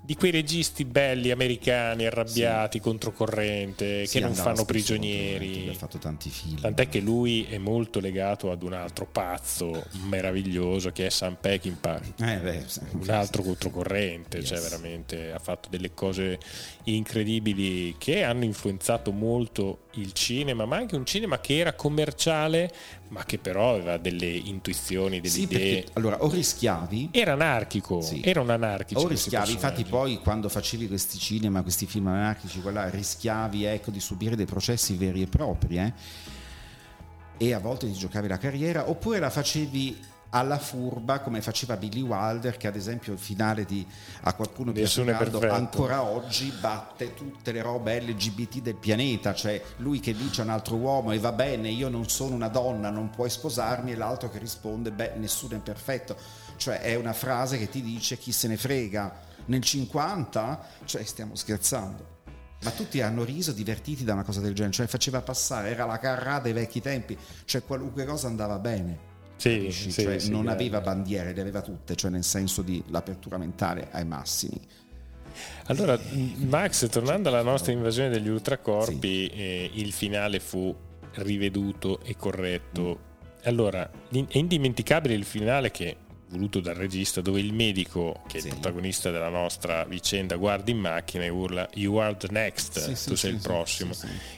di 0.00 0.16
quei 0.16 0.30
registi 0.30 0.84
belli 0.84 1.30
americani, 1.30 2.04
arrabbiati, 2.04 2.78
controcorrente, 2.78 4.04
Sì, 4.04 4.18
che 4.18 4.24
non 4.24 4.34
fanno 4.34 4.64
prigionieri. 4.66 5.68
Ha 5.70 5.74
fatto 5.74 5.96
tanti 5.96 6.28
film. 6.28 6.60
Tant'è 6.60 6.90
che 6.90 7.00
lui 7.00 7.46
è 7.48 7.56
molto 7.56 8.00
legato 8.00 8.50
ad 8.50 8.62
un 8.62 8.74
altro 8.74 9.06
pazzo 9.10 9.84
meraviglioso 10.08 10.90
che 10.90 11.06
è 11.06 11.10
Sam 11.10 11.36
Peckinpah, 11.40 12.00
Eh, 12.20 12.36
beh, 12.38 12.62
sì. 12.66 12.80
un 12.92 13.08
altro 13.10 13.42
controcorrente, 13.42 14.42
cioè 14.44 14.58
Yes. 14.58 14.68
veramente 14.68 15.32
ha 15.32 15.38
fatto 15.38 15.68
delle 15.70 15.92
cose 15.94 16.38
incredibili 16.84 17.94
che 17.98 18.24
hanno 18.24 18.44
influenzato 18.44 19.10
molto 19.10 19.83
il 19.96 20.12
cinema, 20.12 20.64
ma 20.66 20.76
anche 20.76 20.96
un 20.96 21.04
cinema 21.06 21.38
che 21.40 21.58
era 21.58 21.72
commerciale, 21.74 22.72
ma 23.08 23.24
che 23.24 23.38
però 23.38 23.74
aveva 23.74 23.96
delle 23.96 24.26
intuizioni, 24.26 25.20
delle 25.20 25.32
Sì, 25.32 25.42
idee. 25.42 25.58
perché 25.58 25.92
allora 25.94 26.22
o 26.22 26.30
rischiavi 26.30 27.10
Era 27.12 27.32
anarchico, 27.32 28.00
Sì. 28.00 28.20
era 28.24 28.40
un 28.40 28.50
anarchico. 28.50 29.00
o 29.00 29.06
rischiavi, 29.08 29.52
infatti 29.52 29.84
poi 29.84 30.18
quando 30.18 30.48
facevi 30.48 30.88
questi 30.88 31.18
cinema, 31.18 31.62
questi 31.62 31.86
film 31.86 32.06
anarchici, 32.08 32.60
quella, 32.60 32.88
rischiavi 32.90 33.64
ecco, 33.64 33.90
di 33.90 34.00
subire 34.00 34.36
dei 34.36 34.46
processi 34.46 34.94
veri 34.96 35.22
e 35.22 35.26
propri 35.26 35.76
eh? 35.78 35.92
e 37.36 37.52
a 37.52 37.58
volte 37.58 37.86
ti 37.86 37.94
giocavi 37.98 38.28
la 38.28 38.38
carriera 38.38 38.88
oppure 38.88 39.18
la 39.18 39.30
facevi 39.30 39.98
alla 40.34 40.58
furba 40.58 41.20
come 41.20 41.40
faceva 41.40 41.76
Billy 41.76 42.00
Wilder 42.02 42.56
che 42.56 42.66
ad 42.66 42.76
esempio 42.76 43.12
il 43.12 43.18
finale 43.18 43.64
di 43.64 43.86
A 44.22 44.34
qualcuno 44.34 44.72
piace 44.72 45.02
ancora 45.48 46.02
oggi 46.02 46.52
batte 46.60 47.14
tutte 47.14 47.52
le 47.52 47.62
robe 47.62 48.00
LGBT 48.00 48.58
del 48.58 48.74
pianeta 48.74 49.32
cioè 49.32 49.62
lui 49.76 50.00
che 50.00 50.14
dice 50.14 50.40
a 50.40 50.44
un 50.44 50.50
altro 50.50 50.76
uomo 50.76 51.12
e 51.12 51.18
va 51.18 51.32
bene 51.32 51.68
io 51.68 51.88
non 51.88 52.08
sono 52.08 52.34
una 52.34 52.48
donna 52.48 52.90
non 52.90 53.10
puoi 53.10 53.30
sposarmi 53.30 53.92
e 53.92 53.96
l'altro 53.96 54.28
che 54.28 54.38
risponde 54.38 54.90
beh 54.90 55.12
nessuno 55.16 55.56
è 55.56 55.58
perfetto. 55.58 56.16
Cioè 56.56 56.80
è 56.80 56.94
una 56.94 57.12
frase 57.12 57.58
che 57.58 57.68
ti 57.68 57.82
dice 57.82 58.16
chi 58.18 58.32
se 58.32 58.48
ne 58.48 58.56
frega. 58.56 59.32
Nel 59.46 59.62
50 59.62 60.66
cioè 60.84 61.04
stiamo 61.04 61.34
scherzando. 61.34 62.12
Ma 62.62 62.70
tutti 62.70 63.02
hanno 63.02 63.24
riso 63.24 63.52
divertiti 63.52 64.04
da 64.04 64.14
una 64.14 64.22
cosa 64.22 64.40
del 64.40 64.54
genere 64.54 64.72
cioè 64.72 64.86
faceva 64.86 65.20
passare 65.20 65.68
era 65.68 65.84
la 65.84 65.98
carrà 65.98 66.38
dei 66.38 66.54
vecchi 66.54 66.80
tempi 66.80 67.14
cioè 67.44 67.62
qualunque 67.62 68.06
cosa 68.06 68.26
andava 68.26 68.58
bene 68.58 69.12
Sì, 69.36 69.70
sì, 69.70 69.90
Cioè, 69.90 70.18
sì, 70.18 70.30
non 70.30 70.48
eh. 70.48 70.52
aveva 70.52 70.80
bandiere, 70.80 71.32
le 71.34 71.40
aveva 71.40 71.60
tutte, 71.60 71.96
cioè 71.96 72.10
nel 72.10 72.24
senso 72.24 72.62
di 72.62 72.82
l'apertura 72.88 73.36
mentale 73.36 73.88
ai 73.90 74.04
massimi. 74.04 74.60
Allora, 75.66 75.98
Max, 76.36 76.88
tornando 76.88 77.28
alla 77.28 77.42
nostra 77.42 77.72
invasione 77.72 78.08
degli 78.08 78.28
ultracorpi, 78.28 79.26
eh, 79.26 79.70
il 79.74 79.92
finale 79.92 80.38
fu 80.38 80.74
riveduto 81.14 82.00
e 82.04 82.16
corretto. 82.16 83.12
Allora, 83.44 83.88
l'in- 84.10 84.26
è 84.28 84.38
indimenticabile 84.38 85.14
il 85.14 85.24
finale 85.24 85.70
che 85.70 85.96
voluto 86.34 86.60
dal 86.60 86.74
regista 86.74 87.20
dove 87.20 87.40
il 87.40 87.52
medico 87.52 88.22
che 88.26 88.38
è 88.38 88.40
Sì. 88.40 88.48
il 88.48 88.54
protagonista 88.54 89.10
della 89.10 89.28
nostra 89.28 89.84
vicenda 89.84 90.36
guarda 90.36 90.70
in 90.70 90.78
macchina 90.78 91.24
e 91.24 91.28
urla 91.28 91.68
you 91.74 91.96
are 91.96 92.16
the 92.16 92.28
next 92.30 92.78
Sì, 92.80 92.94
sì, 92.96 93.08
tu 93.10 93.14
sei 93.16 93.30
sì, 93.30 93.36
il 93.36 93.40
sì, 93.42 93.46
prossimo. 93.46 93.92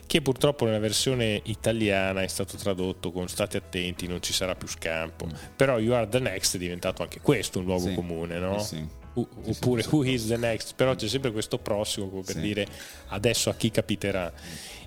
che 0.06 0.22
purtroppo 0.22 0.64
nella 0.66 0.78
versione 0.78 1.40
italiana 1.44 2.22
è 2.22 2.28
stato 2.28 2.56
tradotto 2.56 3.10
con 3.12 3.28
state 3.28 3.56
attenti 3.56 4.06
non 4.06 4.20
ci 4.22 4.32
sarà 4.32 4.54
più 4.54 4.68
scampo 4.68 5.26
però 5.56 5.78
you 5.78 5.94
are 5.94 6.08
the 6.08 6.18
next 6.20 6.54
è 6.56 6.58
diventato 6.58 7.02
anche 7.02 7.20
questo 7.20 7.58
un 7.60 7.64
luogo 7.64 7.92
comune 7.94 8.38
no? 8.38 8.64
U- 9.14 9.26
oppure 9.46 9.82
who 9.88 10.04
is 10.04 10.26
the 10.26 10.36
next? 10.36 10.74
Però 10.74 10.94
c'è 10.94 11.08
sempre 11.08 11.32
questo 11.32 11.56
prossimo 11.56 12.10
come 12.10 12.20
per 12.22 12.36
dire 12.36 12.66
adesso 13.08 13.48
a 13.48 13.54
chi 13.54 13.70
capiterà 13.70 14.30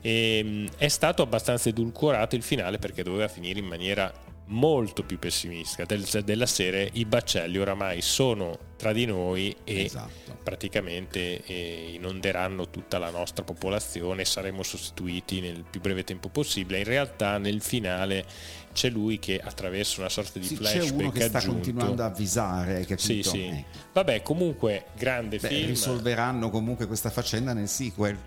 e, 0.02 0.44
mh, 0.44 0.68
è 0.78 0.88
stato 0.88 1.24
abbastanza 1.24 1.70
edulcorato 1.70 2.36
il 2.36 2.44
finale 2.44 2.78
perché 2.78 3.02
doveva 3.02 3.28
finire 3.28 3.58
in 3.58 3.66
maniera 3.66 4.14
molto 4.52 5.04
più 5.04 5.20
pessimistica 5.20 5.86
del- 5.86 6.24
della 6.24 6.46
serie 6.48 6.90
i 6.94 7.06
baccelli 7.06 7.58
oramai 7.60 8.02
sono 8.02 8.58
tra 8.78 8.92
di 8.94 9.06
noi 9.06 9.56
e 9.64 9.84
Esatto. 9.86 10.38
praticamente 10.44 11.44
eh, 11.46 11.92
inonderanno 11.94 12.70
tutta 12.70 12.98
la 12.98 13.12
nostra 13.12 13.44
popolazione 13.44 14.26
saremo 14.26 14.64
sostituiti 14.64 15.40
nel 15.42 15.64
più 15.70 15.82
breve 15.82 16.04
tempo 16.04 16.30
possibile 16.30 16.80
in 16.80 16.86
realtà 16.86 17.38
nel 17.38 17.62
finale 17.62 18.26
c'è 18.74 18.90
lui 18.90 19.20
che 19.20 19.40
attraverso 19.40 20.00
una 20.00 20.10
sorta 20.10 20.40
di 20.40 20.46
Sì, 20.48 20.56
c'è 20.58 20.62
flashback 20.80 21.00
uno 21.00 21.12
che 21.12 21.22
sta 21.22 21.38
aggiunto 21.40 21.54
continuando 21.56 22.04
a 22.04 22.06
avvisare, 22.06 22.76
hai 22.76 22.84
sì, 22.84 22.88
capito? 22.88 23.30
sì. 23.32 23.44
Eh. 23.46 23.66
Vabbè, 23.94 24.22
comunque, 24.22 24.86
grande 24.96 25.38
Beh, 25.40 25.48
film. 25.48 25.68
risolveranno 25.68 26.50
comunque 26.52 26.86
questa 26.88 27.10
faccenda 27.10 27.54
nel 27.54 27.68
sequel. 27.68 28.18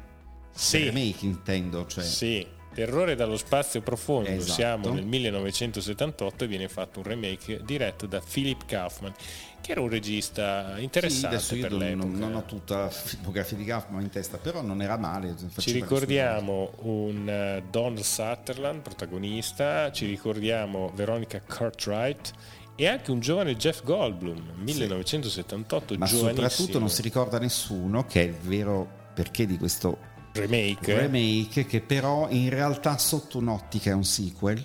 Sì. 0.52 0.84
Remake 0.84 1.24
intendo, 1.24 1.86
cioè. 1.86 2.04
Sì, 2.04 2.44
Terrore 2.74 3.14
dallo 3.14 3.36
spazio 3.36 3.80
profondo. 3.82 4.30
Esatto. 4.30 4.52
Siamo 4.52 4.92
nel 4.92 5.04
1978 5.04 6.44
e 6.44 6.46
viene 6.46 6.68
fatto 6.68 7.00
un 7.00 7.04
remake 7.04 7.60
diretto 7.64 8.06
da 8.06 8.20
Philip 8.20 8.64
Kaufman, 8.64 9.12
che 9.60 9.72
era 9.72 9.80
un 9.80 9.88
regista 9.88 10.76
Sì, 10.76 10.82
interessante 10.82 11.54
io 11.54 11.62
per 11.62 11.70
non, 11.70 11.80
l'epoca. 11.80 12.18
non 12.18 12.34
ho 12.34 12.44
tutta 12.44 12.78
la 12.78 12.90
filmografia 12.90 13.56
di 13.56 13.64
Kaufman 13.64 14.02
in 14.02 14.10
testa, 14.10 14.38
però 14.38 14.62
non 14.62 14.80
era 14.82 14.96
male. 14.96 15.34
Ci 15.58 15.72
ricordiamo 15.72 16.72
un 16.80 17.28
eh, 17.28 17.62
Don 17.70 17.96
Sutherland, 17.98 18.80
protagonista, 18.80 19.92
ci 19.92 20.06
ricordiamo 20.06 20.90
Veronica 20.94 21.40
Cartwright 21.40 22.32
e 22.74 22.86
anche 22.86 23.10
un 23.10 23.20
giovane 23.20 23.54
Jeff 23.56 23.84
Goldblum, 23.84 24.54
1978, 24.56 25.94
ma 25.98 26.06
giovanissimo. 26.06 26.48
soprattutto 26.48 26.78
non 26.78 26.88
si 26.88 27.02
ricorda 27.02 27.38
nessuno 27.38 28.06
che 28.06 28.22
è 28.22 28.24
il 28.24 28.34
vero 28.34 29.00
perché 29.14 29.46
di 29.46 29.58
questo 29.58 30.10
remake. 30.32 30.98
remake 30.98 31.66
che 31.66 31.80
però 31.80 32.28
in 32.30 32.48
realtà 32.48 32.96
sotto 32.98 33.38
un'ottica 33.38 33.90
è 33.90 33.94
un 33.94 34.04
sequel 34.04 34.64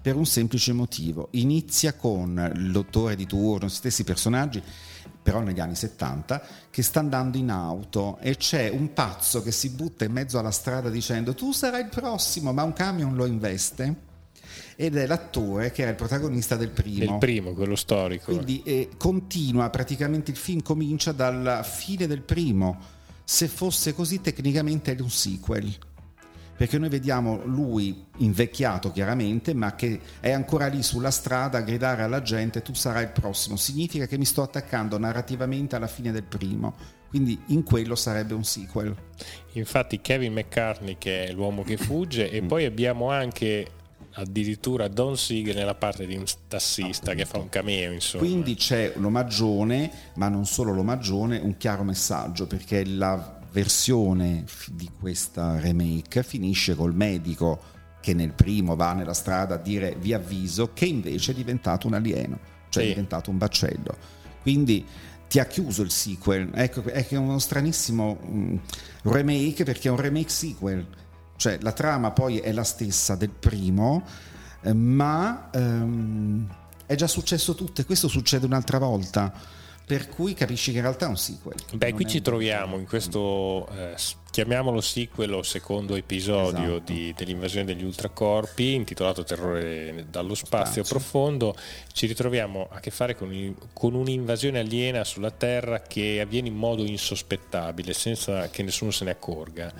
per 0.00 0.16
un 0.16 0.24
semplice 0.24 0.72
motivo 0.72 1.28
inizia 1.32 1.92
con 1.94 2.52
il 2.54 2.70
dottore 2.72 3.16
di 3.16 3.26
turno 3.26 3.66
gli 3.66 3.70
stessi 3.70 4.04
personaggi 4.04 4.62
però 5.22 5.40
negli 5.40 5.60
anni 5.60 5.74
70 5.74 6.42
che 6.70 6.82
sta 6.82 7.00
andando 7.00 7.36
in 7.36 7.50
auto 7.50 8.18
e 8.20 8.36
c'è 8.36 8.68
un 8.70 8.92
pazzo 8.94 9.42
che 9.42 9.52
si 9.52 9.70
butta 9.70 10.04
in 10.04 10.12
mezzo 10.12 10.38
alla 10.38 10.50
strada 10.50 10.88
dicendo 10.88 11.34
tu 11.34 11.52
sarai 11.52 11.82
il 11.82 11.88
prossimo 11.88 12.52
ma 12.52 12.62
un 12.62 12.72
camion 12.72 13.14
lo 13.14 13.26
investe 13.26 14.08
ed 14.76 14.96
è 14.96 15.06
l'attore 15.06 15.70
che 15.72 15.82
era 15.82 15.90
il 15.90 15.96
protagonista 15.96 16.56
del 16.56 16.70
primo 16.70 16.98
Del 17.04 17.18
primo, 17.18 17.52
quello 17.52 17.76
storico. 17.76 18.32
quindi 18.32 18.62
eh, 18.62 18.88
continua 18.96 19.68
praticamente 19.68 20.30
il 20.30 20.38
film 20.38 20.62
comincia 20.62 21.12
dalla 21.12 21.62
fine 21.62 22.06
del 22.06 22.22
primo. 22.22 22.98
Se 23.32 23.46
fosse 23.46 23.94
così, 23.94 24.20
tecnicamente 24.20 24.92
è 24.92 25.00
un 25.00 25.08
sequel. 25.08 25.72
Perché 26.56 26.78
noi 26.78 26.88
vediamo 26.88 27.40
lui 27.44 28.06
invecchiato 28.16 28.90
chiaramente, 28.90 29.54
ma 29.54 29.76
che 29.76 30.00
è 30.18 30.32
ancora 30.32 30.66
lì 30.66 30.82
sulla 30.82 31.12
strada 31.12 31.58
a 31.58 31.60
gridare 31.60 32.02
alla 32.02 32.22
gente: 32.22 32.60
Tu 32.60 32.74
sarai 32.74 33.04
il 33.04 33.12
prossimo. 33.12 33.54
Significa 33.54 34.06
che 34.06 34.18
mi 34.18 34.24
sto 34.24 34.42
attaccando 34.42 34.98
narrativamente 34.98 35.76
alla 35.76 35.86
fine 35.86 36.10
del 36.10 36.24
primo. 36.24 36.74
Quindi 37.08 37.40
in 37.46 37.62
quello 37.62 37.94
sarebbe 37.94 38.34
un 38.34 38.42
sequel. 38.42 38.96
Infatti 39.52 40.00
Kevin 40.00 40.32
McCartney 40.32 40.96
che 40.98 41.26
è 41.26 41.32
l'uomo 41.32 41.62
che 41.62 41.76
fugge 41.76 42.28
Mm. 42.28 42.34
e 42.34 42.42
poi 42.42 42.64
abbiamo 42.64 43.10
anche 43.12 43.70
addirittura 44.14 44.88
Don 44.88 45.16
Siegel 45.16 45.56
nella 45.56 45.74
parte 45.74 46.06
di 46.06 46.16
un 46.16 46.24
tassista 46.48 47.14
che 47.14 47.24
fa 47.24 47.38
un 47.38 47.48
cameo 47.48 47.92
insomma. 47.92 48.24
Quindi 48.24 48.54
c'è 48.54 48.92
l'omaggione, 48.96 49.90
ma 50.14 50.28
non 50.28 50.46
solo 50.46 50.72
l'omaggione, 50.72 51.38
un 51.38 51.56
chiaro 51.56 51.84
messaggio, 51.84 52.46
perché 52.46 52.84
la 52.84 53.38
versione 53.52 54.44
di 54.68 54.88
questa 54.98 55.58
remake 55.60 56.22
finisce 56.22 56.74
col 56.74 56.94
medico 56.94 57.60
che 58.00 58.14
nel 58.14 58.32
primo 58.32 58.76
va 58.76 58.92
nella 58.94 59.12
strada 59.12 59.56
a 59.56 59.58
dire 59.58 59.96
vi 59.98 60.12
avviso, 60.12 60.72
che 60.72 60.86
invece 60.86 61.32
è 61.32 61.34
diventato 61.34 61.86
un 61.86 61.94
alieno, 61.94 62.38
cioè 62.68 62.82
Sì. 62.82 62.88
è 62.88 62.92
diventato 62.92 63.30
un 63.30 63.38
baccello. 63.38 63.96
Quindi 64.42 64.84
ti 65.28 65.38
ha 65.38 65.44
chiuso 65.46 65.82
il 65.82 65.90
sequel, 65.90 66.50
ecco, 66.54 66.82
è 66.84 67.06
uno 67.16 67.38
stranissimo 67.38 68.18
mm, 68.24 68.56
remake 69.02 69.64
perché 69.64 69.88
è 69.88 69.90
un 69.90 70.00
remake 70.00 70.30
sequel, 70.30 70.84
cioè 71.40 71.56
la 71.62 71.72
trama 71.72 72.10
poi 72.10 72.36
è 72.38 72.52
la 72.52 72.64
stessa 72.64 73.14
del 73.16 73.30
primo, 73.30 74.04
eh, 74.60 74.74
ma 74.74 75.48
ehm, 75.50 76.54
è 76.84 76.94
già 76.96 77.06
successo 77.06 77.54
tutto 77.54 77.80
e 77.80 77.86
questo 77.86 78.08
succede 78.08 78.44
un'altra 78.44 78.76
volta. 78.76 79.32
Per 79.86 80.08
cui 80.08 80.34
capisci 80.34 80.70
che 80.70 80.76
in 80.76 80.84
realtà 80.84 81.06
è 81.06 81.08
un 81.08 81.16
sequel. 81.16 81.56
Beh, 81.74 81.92
qui 81.94 82.06
ci 82.06 82.18
un- 82.18 82.22
troviamo 82.22 82.76
in 82.78 82.86
questo 82.86 83.66
eh, 83.74 83.94
chiamiamolo 84.30 84.80
sequel 84.80 85.32
o 85.32 85.42
secondo 85.42 85.96
episodio 85.96 86.76
Esatto. 86.76 86.92
di- 86.92 87.12
dell'invasione 87.16 87.64
degli 87.64 87.82
ultracorpi, 87.82 88.74
intitolato 88.74 89.24
Terrore 89.24 90.06
dallo 90.08 90.36
spazio 90.36 90.84
Spazio. 90.84 90.84
profondo, 90.84 91.56
ci 91.92 92.06
ritroviamo 92.06 92.68
a 92.70 92.78
che 92.78 92.90
fare 92.92 93.16
con, 93.16 93.56
con 93.72 93.94
un'invasione 93.94 94.60
aliena 94.60 95.02
sulla 95.02 95.32
Terra 95.32 95.80
che 95.80 96.20
avviene 96.20 96.46
in 96.48 96.54
modo 96.54 96.84
insospettabile, 96.84 97.92
senza 97.92 98.48
che 98.50 98.62
nessuno 98.62 98.92
se 98.92 99.04
ne 99.04 99.10
accorga. 99.10 99.72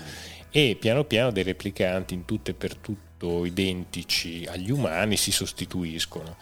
E 0.50 0.76
piano 0.80 1.04
piano 1.04 1.30
dei 1.30 1.42
replicanti 1.44 2.14
in 2.14 2.24
tutto 2.24 2.50
e 2.50 2.54
per 2.54 2.74
tutto 2.76 3.44
identici 3.44 4.46
agli 4.48 4.70
umani 4.70 5.16
si 5.16 5.30
sostituiscono. 5.30 6.36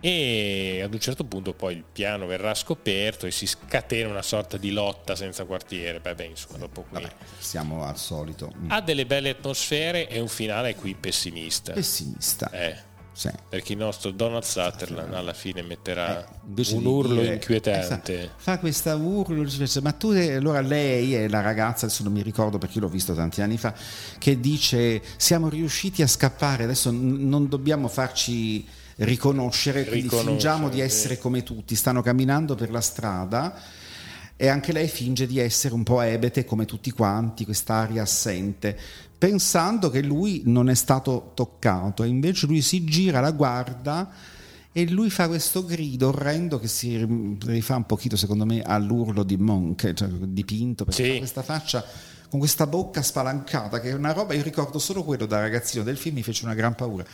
E 0.00 0.80
ad 0.84 0.92
un 0.92 1.00
certo 1.00 1.24
punto 1.24 1.54
poi 1.54 1.74
il 1.74 1.84
piano 1.90 2.26
verrà 2.26 2.54
scoperto 2.54 3.26
e 3.26 3.30
si 3.30 3.46
scatena 3.46 4.08
una 4.10 4.22
sorta 4.22 4.56
di 4.56 4.70
lotta 4.70 5.16
senza 5.16 5.44
quartiere. 5.44 6.00
Beh, 6.00 6.14
beh, 6.14 6.24
insomma, 6.24 6.58
dopo 6.58 6.82
qui. 6.82 7.00
Vabbè, 7.00 7.14
siamo 7.38 7.82
al 7.84 7.96
solito. 7.96 8.52
mm, 8.56 8.70
Ha 8.70 8.80
delle 8.82 9.06
belle 9.06 9.30
atmosfere 9.30 10.08
e 10.08 10.20
un 10.20 10.28
finale 10.28 10.74
qui 10.74 10.94
pessimista. 10.94 11.72
pessimista. 11.72 12.50
Eh, 12.50 12.76
Sì. 13.16 13.30
perché 13.48 13.72
il 13.72 13.78
nostro 13.78 14.10
Donald 14.10 14.42
Sutherland 14.42 15.14
alla 15.14 15.32
fine 15.32 15.62
metterà 15.62 16.22
Eh, 16.22 16.72
un 16.74 16.84
urlo 16.84 17.22
dire- 17.22 17.32
inquietante. 17.32 17.80
Esatto, 18.24 18.34
fa 18.36 18.58
questa 18.58 18.94
urlo, 18.94 19.48
ma 19.80 19.92
tu 19.92 20.08
allora 20.10 20.60
lei 20.60 21.14
è 21.14 21.26
la 21.26 21.40
ragazza, 21.40 21.86
adesso 21.86 22.02
non 22.02 22.12
mi 22.12 22.20
ricordo 22.20 22.58
perché 22.58 22.78
l'ho 22.78 22.88
visto 22.90 23.14
tanti 23.14 23.40
anni 23.40 23.56
fa, 23.56 23.72
che 24.18 24.38
dice 24.38 25.00
siamo 25.16 25.48
riusciti 25.48 26.02
a 26.02 26.06
scappare, 26.06 26.64
adesso 26.64 26.90
non 26.92 27.48
dobbiamo 27.48 27.88
farci 27.88 28.66
riconoscere, 28.96 29.86
quindi 29.86 30.08
fingiamo 30.10 30.68
di 30.68 30.80
essere 30.80 31.16
come 31.18 31.42
tutti, 31.42 31.74
stanno 31.74 32.02
camminando 32.02 32.54
per 32.54 32.70
la 32.70 32.80
strada 32.82 33.58
e 34.38 34.48
anche 34.48 34.72
lei 34.72 34.86
finge 34.88 35.26
di 35.26 35.38
essere 35.38 35.72
un 35.72 35.82
po' 35.82 36.02
ebete 36.02 36.44
come 36.44 36.66
tutti 36.66 36.90
quanti, 36.90 37.46
quest'aria 37.46 38.02
assente, 38.02 38.78
pensando 39.18 39.90
che 39.90 40.02
lui 40.02 40.42
non 40.44 40.68
è 40.68 40.74
stato 40.74 41.32
toccato 41.34 42.02
e 42.02 42.08
invece 42.08 42.46
lui 42.46 42.60
si 42.60 42.84
gira, 42.84 43.20
la 43.20 43.30
guarda 43.32 44.10
e 44.72 44.88
lui 44.90 45.08
fa 45.08 45.26
questo 45.26 45.64
grido 45.64 46.08
orrendo 46.08 46.58
che 46.58 46.68
si 46.68 47.36
rifà 47.46 47.76
un 47.76 47.86
pochino 47.86 48.16
secondo 48.16 48.44
me 48.44 48.60
all'urlo 48.62 49.22
di 49.22 49.36
Monk, 49.38 49.94
cioè 49.94 50.08
dipinto 50.08 50.84
perché 50.84 51.12
Sì. 51.12 51.18
questa 51.18 51.42
faccia 51.42 51.82
con 52.28 52.38
questa 52.40 52.66
bocca 52.66 53.02
spalancata 53.02 53.80
che 53.80 53.90
è 53.90 53.94
una 53.94 54.12
roba, 54.12 54.34
io 54.34 54.42
ricordo 54.42 54.78
solo 54.78 55.04
quello 55.04 55.26
da 55.26 55.40
ragazzino 55.40 55.82
del 55.84 55.96
film, 55.96 56.16
mi 56.16 56.22
fece 56.22 56.44
una 56.44 56.54
gran 56.54 56.74
paura. 56.74 57.04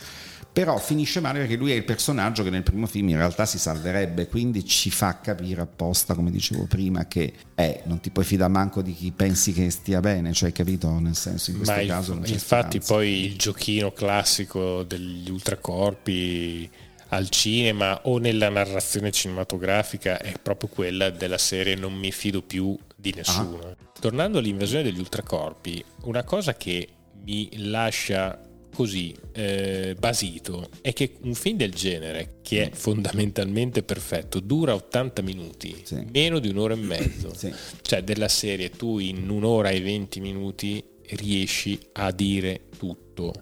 Però 0.53 0.77
finisce 0.77 1.19
male 1.19 1.39
perché 1.39 1.55
lui 1.55 1.71
è 1.71 1.75
il 1.75 1.83
personaggio 1.83 2.43
che 2.43 2.51
nel 2.51 2.61
primo 2.61 2.85
film 2.85 3.09
in 3.09 3.17
realtà 3.17 3.43
si 3.47 3.57
salverebbe, 3.57 4.27
quindi 4.27 4.63
ci 4.63 4.91
fa 4.91 5.19
capire 5.19 5.61
apposta, 5.61 6.13
come 6.13 6.29
dicevo 6.29 6.65
prima, 6.65 7.07
che 7.07 7.33
eh, 7.55 7.81
non 7.85 7.99
ti 7.99 8.11
puoi 8.11 8.23
fidare 8.23 8.51
manco 8.51 8.83
di 8.83 8.93
chi 8.93 9.11
pensi 9.11 9.51
che 9.51 9.71
stia 9.71 9.99
bene, 9.99 10.31
cioè 10.31 10.51
capito? 10.51 10.87
Nel 10.99 11.15
senso 11.15 11.49
in 11.49 11.55
questo 11.57 11.73
Ma 11.73 11.81
il- 11.81 11.87
caso 11.87 12.13
non 12.13 12.21
c'è 12.21 12.33
infatti 12.33 12.67
speranza. 12.81 12.93
poi 12.93 13.25
il 13.25 13.35
giochino 13.35 13.91
classico 13.93 14.83
degli 14.83 15.29
ultracorpi 15.31 16.69
al 17.09 17.29
cinema 17.29 18.01
o 18.03 18.17
nella 18.19 18.49
narrazione 18.49 19.11
cinematografica 19.11 20.19
è 20.19 20.33
proprio 20.41 20.69
quella 20.69 21.09
della 21.09 21.37
serie 21.37 21.75
non 21.75 21.93
mi 21.93 22.11
fido 22.11 22.41
più 22.43 22.77
di 22.95 23.11
nessuno. 23.15 23.59
Ah. 23.59 23.75
Tornando 23.99 24.37
all'invasione 24.37 24.83
degli 24.83 24.99
ultracorpi, 24.99 25.83
una 26.03 26.23
cosa 26.23 26.53
che 26.55 26.87
mi 27.23 27.49
lascia 27.69 28.39
così 28.73 29.15
eh, 29.33 29.95
basito 29.97 30.69
è 30.81 30.91
che 30.93 31.15
un 31.21 31.33
film 31.33 31.57
del 31.57 31.71
genere, 31.73 32.39
che 32.41 32.63
è 32.63 32.69
fondamentalmente 32.73 33.83
perfetto, 33.83 34.39
dura 34.39 34.73
80 34.75 35.21
minuti, 35.21 35.75
Sì. 35.83 36.05
meno 36.11 36.39
di 36.39 36.49
un'ora 36.49 36.73
e 36.73 36.77
mezzo. 36.77 37.33
Sì. 37.35 37.51
Cioè 37.81 38.03
della 38.03 38.27
serie 38.27 38.69
tu 38.69 38.97
in 38.99 39.29
un'ora 39.29 39.69
e 39.69 39.81
20 39.81 40.19
minuti 40.19 40.83
riesci 41.11 41.79
a 41.93 42.11
dire 42.11 42.61
tutto. 42.77 43.33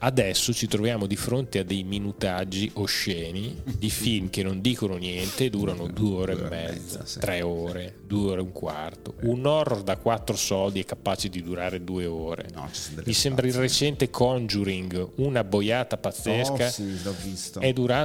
Adesso 0.00 0.52
ci 0.52 0.68
troviamo 0.68 1.06
di 1.06 1.16
fronte 1.16 1.58
a 1.58 1.64
dei 1.64 1.82
minutaggi 1.82 2.70
osceni 2.74 3.60
di 3.76 3.90
film 3.90 4.30
che 4.30 4.42
non 4.44 4.60
dicono 4.60 4.96
niente, 4.96 5.50
durano 5.50 5.88
due 5.88 6.16
ore 6.18 6.32
e 6.34 6.48
mezza, 6.48 7.04
tre 7.18 7.42
ore, 7.42 7.96
due 8.06 8.30
ore 8.32 8.40
e 8.40 8.44
un 8.44 8.52
quarto. 8.52 9.14
Un 9.22 9.44
horror 9.44 9.82
da 9.82 9.96
quattro 9.96 10.36
soldi 10.36 10.80
è 10.80 10.84
capace 10.84 11.28
di 11.28 11.42
durare 11.42 11.82
due 11.82 12.06
ore. 12.06 12.48
No, 12.54 12.68
Mi 13.04 13.12
sembra 13.12 13.46
il 13.46 13.54
recente 13.54 14.08
Conjuring, 14.08 15.10
una 15.16 15.42
boiata 15.42 15.96
pazzesca, 15.96 16.66
Oh, 16.66 16.70
sì, 16.70 17.02
l'ho 17.02 17.14
visto. 17.24 17.60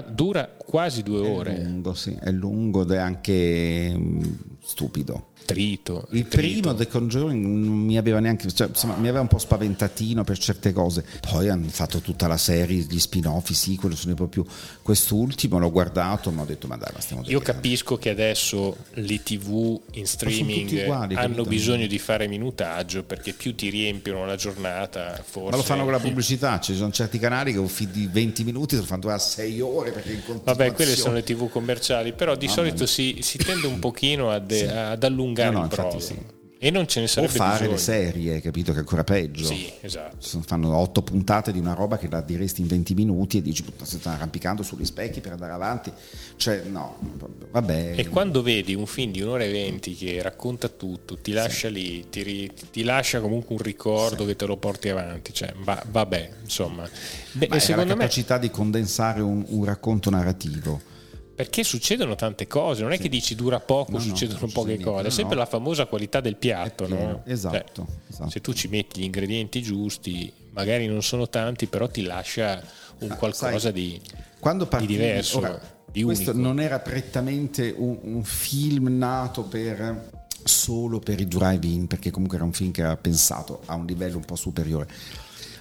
dura 0.10 0.48
quasi 0.48 1.04
due 1.04 1.26
È 1.28 1.30
ore. 1.30 1.62
lungo, 1.64 1.94
sì, 1.94 2.18
è 2.20 2.32
lungo 2.32 2.82
ed 2.82 2.92
è 2.92 2.98
anche 2.98 3.94
mm, 3.96 4.22
stupido. 4.64 5.28
Trito. 5.46 6.08
Il 6.12 6.28
trito. 6.28 6.60
primo 6.62 6.76
The 6.76 6.88
Conjuring 6.88 7.46
non 7.46 7.78
mi 7.78 7.98
aveva 7.98 8.20
neanche, 8.20 8.52
cioè, 8.52 8.68
insomma, 8.68 8.96
mi 8.96 9.08
aveva 9.08 9.22
un 9.22 9.28
po' 9.28 9.38
spaventatino 9.38 10.24
per 10.24 10.38
certe 10.38 10.74
cose. 10.74 11.06
Poi 11.30 11.50
hanno 11.50 11.68
fatto 11.70 12.00
tutta 12.00 12.28
la 12.28 12.38
serie, 12.38 12.86
gli 12.88 13.00
spin-off, 13.00 13.50
i 13.50 13.54
sequel, 13.54 13.96
sono 13.96 14.14
proprio 14.14 14.46
quest'ultimo 14.82 15.60
l'ho 15.60 15.72
guardato, 15.72 16.32
ma 16.32 16.42
ho 16.42 16.46
detto 16.46 16.68
ma 16.68 16.78
dai, 16.78 16.92
ma 16.94 17.00
stiamo 17.00 17.24
Io 17.26 17.40
capisco 17.40 17.98
che 17.98 18.10
adesso 18.10 18.76
le 18.94 19.22
tv 19.22 19.80
in 19.94 20.08
streaming 20.08 20.72
uguali, 20.72 21.16
hanno 21.16 21.44
bisogno 21.44 21.88
di 21.88 22.00
fare 22.00 22.28
minutaggio 22.28 23.04
perché 23.04 23.34
più 23.34 23.56
ti 23.56 23.70
riempiono 23.70 24.26
la 24.26 24.36
giornata, 24.36 25.22
forse. 25.24 25.52
Ma 25.52 25.58
lo 25.58 25.64
fanno 25.64 25.84
con 25.84 25.92
la 25.92 26.00
pubblicità, 26.04 26.60
ci 26.60 26.76
sono 26.76 26.92
certi 26.92 27.20
canali 27.20 27.52
che 27.52 27.60
un 27.60 27.68
feed 27.68 27.92
di 27.92 28.08
20 28.12 28.44
minuti 28.44 28.76
lo 28.76 28.84
fanno 28.84 29.02
durare 29.02 29.20
6 29.20 29.62
ore 29.62 29.92
perché 29.92 30.14
in 30.14 30.22
Vabbè, 30.44 30.74
quelle 30.74 30.96
sono 30.96 31.16
le 31.16 31.24
tv 31.24 31.50
commerciali, 31.50 32.14
però 32.14 32.36
di 32.36 32.48
Mamma 32.48 32.58
solito 32.58 32.86
si, 32.86 33.20
si 33.22 33.38
tende 33.38 33.68
un 33.68 33.80
pochino 33.80 34.32
ad, 34.32 34.52
ad 34.52 35.04
allungare 35.04 35.33
No, 35.34 35.52
no, 35.52 35.62
il 35.64 35.68
brodo. 35.70 36.00
sì. 36.00 36.18
E 36.64 36.70
non 36.72 36.88
ce 36.88 37.00
ne 37.02 37.08
o 37.08 37.10
sarebbe 37.10 37.34
fare 37.34 37.68
le 37.68 37.74
bisogno. 37.74 37.78
serie, 37.78 38.40
capito 38.40 38.72
che 38.72 38.78
è 38.78 38.80
ancora 38.80 39.04
peggio. 39.04 39.44
Sì, 39.44 39.70
esatto. 39.82 40.16
Fanno 40.46 40.74
otto 40.78 41.02
puntate 41.02 41.52
di 41.52 41.60
una 41.60 41.74
roba 41.74 41.98
che 41.98 42.08
la 42.10 42.22
diresti 42.22 42.62
in 42.62 42.68
20 42.68 42.94
minuti 42.94 43.38
e 43.40 43.42
dici 43.42 43.64
"Puttana, 43.64 43.84
si 43.86 43.98
stanno 44.00 44.16
arrampicando 44.16 44.64
sugli 44.64 44.86
specchi 44.86 45.20
per 45.20 45.34
andare 45.34 45.52
avanti. 45.52 45.92
Cioè, 46.38 46.64
no, 46.72 47.00
vabbè. 47.52 47.96
E 47.98 48.08
quando 48.08 48.42
vedi 48.42 48.76
un 48.76 48.86
film 48.86 49.12
di 49.12 49.20
un'ora 49.20 49.44
e 49.44 49.52
venti 49.52 49.94
che 49.94 50.22
racconta 50.22 50.70
tutto, 50.70 51.18
ti 51.18 51.34
lascia 51.34 51.68
lì, 51.68 52.08
ti, 52.10 52.24
ri- 52.24 52.52
ti 52.72 52.84
lascia 52.84 53.20
comunque 53.20 53.56
un 53.56 53.62
ricordo 53.62 54.24
che 54.24 54.38
te 54.38 54.46
lo 54.46 54.56
porti 54.56 54.88
avanti, 54.88 55.34
cioè, 55.34 55.54
va- 55.66 55.84
vabbè, 55.86 56.30
insomma. 56.44 56.90
Beh, 57.34 57.48
Ma 57.50 57.60
secondo 57.60 57.90
la 57.90 57.96
me 57.96 58.02
capacità 58.04 58.38
di 58.38 58.50
condensare 58.50 59.20
un, 59.20 59.44
un 59.50 59.66
racconto 59.66 60.10
narrativo. 60.10 60.80
Perché 61.36 61.64
succedono 61.64 62.14
tante 62.16 62.46
cose, 62.46 62.84
non 62.84 62.92
è 62.92 63.00
che 63.00 63.10
dici 63.10 63.34
dura 63.34 63.60
poco, 63.60 63.92
No, 63.94 63.98
no, 63.98 64.04
succedono 64.04 64.40
non 64.42 64.52
poche 64.52 64.72
succede 64.72 64.84
cose, 64.84 64.94
niente, 65.02 65.10
è 65.10 65.12
sempre 65.12 65.36
no. 65.36 65.42
la 65.42 65.48
famosa 65.48 65.86
qualità 65.88 66.20
del 66.22 66.36
piatto, 66.36 66.84
È 66.84 66.88
pieno, 66.88 67.04
no? 67.06 67.22
esatto, 67.26 67.86
Cioè, 67.88 67.96
esatto. 68.10 68.30
Se 68.30 68.42
tu 68.42 68.54
ci 68.54 68.68
metti 68.68 69.02
gli 69.02 69.04
ingredienti 69.06 69.62
giusti, 69.64 70.32
magari 70.52 70.86
non 70.86 71.02
sono 71.02 71.28
tanti, 71.30 71.66
però 71.66 71.88
ti 71.90 72.04
lascia 72.04 72.62
un 73.00 73.12
Ah, 73.12 73.16
qualcosa 73.16 73.58
sai, 73.60 73.72
di, 73.74 74.02
Quando 74.40 74.66
di 74.66 74.70
partivi- 74.70 74.94
diverso, 74.94 75.40
ora, 75.40 75.60
di 75.92 76.04
questo 76.04 76.34
non 76.34 76.60
era 76.60 76.80
prettamente 76.80 77.74
un, 77.76 77.98
un 78.02 78.24
film 78.24 78.96
nato 78.98 79.44
per 79.44 80.12
solo 80.44 81.00
per 81.00 81.20
i 81.20 81.28
drive-in, 81.28 81.88
perché 81.88 82.12
comunque 82.12 82.38
era 82.38 82.46
un 82.46 82.54
film 82.54 82.72
che 82.72 82.82
era 82.82 82.96
pensato 82.96 83.62
a 83.66 83.74
un 83.76 83.86
livello 83.88 84.18
un 84.18 84.26
po' 84.26 84.36
superiore. 84.36 84.88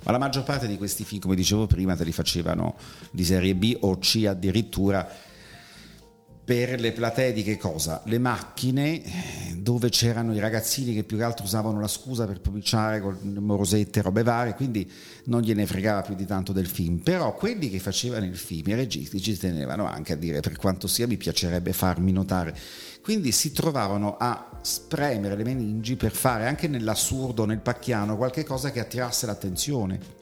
Ma 0.04 0.10
la 0.12 0.18
maggior 0.18 0.42
parte 0.42 0.66
di 0.66 0.76
questi 0.76 1.04
film, 1.04 1.20
come 1.20 1.34
dicevo 1.36 1.66
prima, 1.66 1.94
te 1.96 2.04
li 2.04 2.12
facevano 2.12 2.74
di 3.10 3.24
serie 3.24 3.54
B 3.54 3.76
o 3.80 3.96
C 3.98 4.24
addirittura 4.28 5.08
per 6.44 6.80
le 6.80 6.92
platee 6.92 7.32
di 7.32 7.44
che 7.44 7.56
cosa? 7.56 8.02
Le 8.06 8.18
macchine 8.18 9.00
dove 9.56 9.90
c'erano 9.90 10.34
i 10.34 10.40
ragazzini 10.40 10.92
che 10.92 11.04
più 11.04 11.16
che 11.16 11.22
altro 11.22 11.44
usavano 11.44 11.78
la 11.80 11.86
scusa 11.86 12.26
per 12.26 12.40
cominciare 12.40 13.00
con 13.00 13.16
le 13.22 13.38
morosette 13.38 14.00
e 14.00 14.02
robe 14.02 14.24
varie, 14.24 14.54
quindi 14.54 14.90
non 15.26 15.40
gliene 15.40 15.66
fregava 15.66 16.02
più 16.02 16.16
di 16.16 16.26
tanto 16.26 16.52
del 16.52 16.66
film. 16.66 16.98
Però 16.98 17.32
quelli 17.34 17.70
che 17.70 17.78
facevano 17.78 18.24
il 18.24 18.36
film, 18.36 18.70
i 18.70 18.74
registi, 18.74 19.20
ci 19.20 19.38
tenevano 19.38 19.86
anche 19.86 20.14
a 20.14 20.16
dire 20.16 20.40
per 20.40 20.56
quanto 20.56 20.88
sia 20.88 21.06
mi 21.06 21.16
piacerebbe 21.16 21.72
farmi 21.72 22.10
notare. 22.10 22.56
Quindi 23.02 23.30
si 23.30 23.52
trovavano 23.52 24.16
a 24.16 24.58
spremere 24.62 25.36
le 25.36 25.44
meningi 25.44 25.94
per 25.94 26.12
fare 26.12 26.48
anche 26.48 26.66
nell'assurdo, 26.66 27.44
nel 27.44 27.60
pacchiano, 27.60 28.16
qualche 28.16 28.44
cosa 28.44 28.72
che 28.72 28.80
attirasse 28.80 29.26
l'attenzione. 29.26 30.21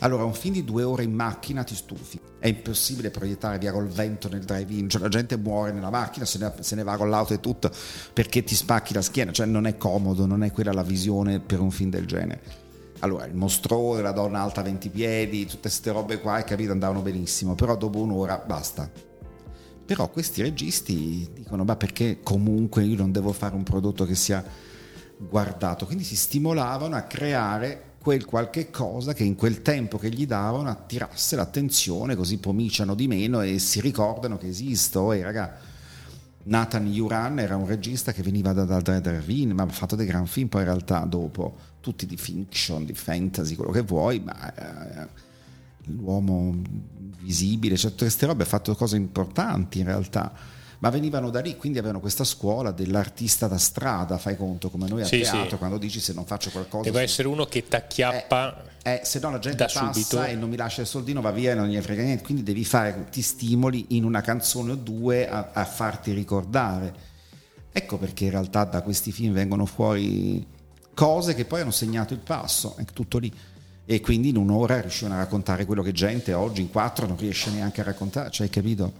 Allora, 0.00 0.24
un 0.24 0.34
film 0.34 0.54
di 0.54 0.64
due 0.64 0.82
ore 0.82 1.04
in 1.04 1.12
macchina 1.12 1.64
ti 1.64 1.74
stufi. 1.74 2.20
È 2.38 2.48
impossibile 2.48 3.10
proiettare 3.10 3.58
via 3.58 3.72
col 3.72 3.88
vento 3.88 4.28
nel 4.28 4.44
drive-in, 4.44 4.88
cioè 4.88 5.00
la 5.00 5.08
gente 5.08 5.36
muore 5.36 5.72
nella 5.72 5.90
macchina, 5.90 6.24
se 6.24 6.38
ne, 6.38 6.52
se 6.60 6.74
ne 6.74 6.82
va 6.82 6.96
con 6.96 7.08
l'auto 7.08 7.32
e 7.32 7.40
tutto 7.40 7.70
perché 8.12 8.44
ti 8.44 8.54
spacchi 8.54 8.92
la 8.92 9.02
schiena, 9.02 9.32
cioè 9.32 9.46
non 9.46 9.66
è 9.66 9.76
comodo, 9.76 10.26
non 10.26 10.42
è 10.42 10.52
quella 10.52 10.72
la 10.72 10.82
visione 10.82 11.40
per 11.40 11.60
un 11.60 11.70
film 11.70 11.90
del 11.90 12.06
genere. 12.06 12.64
Allora, 13.00 13.26
il 13.26 13.34
mostrone, 13.34 14.02
la 14.02 14.12
donna 14.12 14.40
alta 14.40 14.62
20 14.62 14.88
piedi, 14.88 15.44
tutte 15.44 15.62
queste 15.62 15.90
robe 15.92 16.20
qua, 16.20 16.40
capito, 16.42 16.72
andavano 16.72 17.02
benissimo, 17.02 17.54
però 17.54 17.76
dopo 17.76 18.00
un'ora 18.00 18.42
basta. 18.44 18.90
Però 19.84 20.08
questi 20.08 20.42
registi 20.42 21.28
dicono, 21.32 21.64
ma 21.64 21.76
perché 21.76 22.20
comunque 22.22 22.84
io 22.84 22.96
non 22.96 23.12
devo 23.12 23.32
fare 23.32 23.54
un 23.54 23.62
prodotto 23.62 24.04
che 24.04 24.14
sia 24.14 24.44
guardato? 25.16 25.86
Quindi 25.86 26.04
si 26.04 26.16
stimolavano 26.16 26.96
a 26.96 27.02
creare 27.02 27.85
quel 28.06 28.24
qualche 28.24 28.70
cosa 28.70 29.14
che 29.14 29.24
in 29.24 29.34
quel 29.34 29.62
tempo 29.62 29.98
che 29.98 30.10
gli 30.10 30.28
davano 30.28 30.68
attirasse 30.68 31.34
l'attenzione, 31.34 32.14
così 32.14 32.38
pomiciano 32.38 32.94
di 32.94 33.08
meno 33.08 33.40
e 33.40 33.58
si 33.58 33.80
ricordano 33.80 34.38
che 34.38 34.46
esisto. 34.46 35.12
E 35.12 35.24
raga, 35.24 35.56
Nathan 36.44 36.86
Yuran 36.86 37.40
era 37.40 37.56
un 37.56 37.66
regista 37.66 38.12
che 38.12 38.22
veniva 38.22 38.52
da, 38.52 38.64
da, 38.64 38.80
da 38.80 39.22
ma 39.52 39.64
ha 39.64 39.68
fatto 39.68 39.96
dei 39.96 40.06
gran 40.06 40.26
film 40.26 40.46
poi 40.46 40.60
in 40.60 40.68
realtà 40.68 41.00
dopo, 41.00 41.56
tutti 41.80 42.06
di 42.06 42.16
fiction, 42.16 42.84
di 42.84 42.94
fantasy, 42.94 43.56
quello 43.56 43.72
che 43.72 43.82
vuoi, 43.82 44.20
ma 44.20 44.54
eh, 44.54 45.08
l'uomo 45.86 46.54
visibile, 47.22 47.74
tutte 47.74 48.04
queste 48.04 48.26
robe 48.26 48.44
ha 48.44 48.46
fatto 48.46 48.76
cose 48.76 48.94
importanti 48.94 49.80
in 49.80 49.86
realtà 49.86 50.32
ma 50.78 50.90
venivano 50.90 51.30
da 51.30 51.40
lì, 51.40 51.56
quindi 51.56 51.78
avevano 51.78 52.00
questa 52.00 52.24
scuola 52.24 52.70
dell'artista 52.70 53.46
da 53.48 53.58
strada, 53.58 54.18
fai 54.18 54.36
conto 54.36 54.68
come 54.70 54.88
noi 54.88 55.02
a 55.02 55.06
Sì, 55.06 55.20
teatro, 55.20 55.50
sì. 55.50 55.56
quando 55.56 55.78
dici 55.78 56.00
se 56.00 56.12
non 56.12 56.26
faccio 56.26 56.50
qualcosa... 56.50 56.84
Deve 56.90 57.02
essere 57.02 57.28
uno 57.28 57.44
che 57.46 57.66
t'acchiappa. 57.66 58.62
eh, 58.82 59.00
se 59.04 59.18
no 59.18 59.30
la 59.30 59.38
gente 59.38 59.64
passa 59.64 59.92
subito. 59.92 60.22
e 60.22 60.34
non 60.34 60.48
mi 60.50 60.56
lascia 60.56 60.82
il 60.82 60.86
soldino, 60.86 61.20
va 61.20 61.30
via 61.30 61.52
e 61.52 61.54
non 61.54 61.66
gli 61.68 61.80
frega 61.80 62.02
niente, 62.02 62.22
quindi 62.22 62.42
devi 62.42 62.64
fare, 62.64 63.06
ti 63.10 63.22
stimoli 63.22 63.86
in 63.90 64.04
una 64.04 64.20
canzone 64.20 64.72
o 64.72 64.74
due 64.76 65.28
a, 65.28 65.50
a 65.52 65.64
farti 65.64 66.12
ricordare. 66.12 66.94
Ecco 67.72 67.98
perché 67.98 68.24
in 68.24 68.30
realtà 68.30 68.64
da 68.64 68.82
questi 68.82 69.12
film 69.12 69.32
vengono 69.32 69.66
fuori 69.66 70.46
cose 70.94 71.34
che 71.34 71.44
poi 71.44 71.60
hanno 71.60 71.70
segnato 71.70 72.14
il 72.14 72.20
passo, 72.20 72.74
è 72.76 72.84
tutto 72.84 73.18
lì. 73.18 73.32
E 73.88 74.00
quindi 74.00 74.30
in 74.30 74.36
un'ora 74.36 74.80
riuscivano 74.80 75.14
a 75.14 75.18
raccontare 75.18 75.64
quello 75.64 75.82
che 75.82 75.92
gente 75.92 76.32
oggi 76.32 76.60
in 76.60 76.70
quattro 76.70 77.06
non 77.06 77.16
riesce 77.16 77.50
neanche 77.50 77.82
a 77.82 77.84
raccontare, 77.84 78.30
cioè 78.30 78.46
hai 78.46 78.52
capito? 78.52 78.92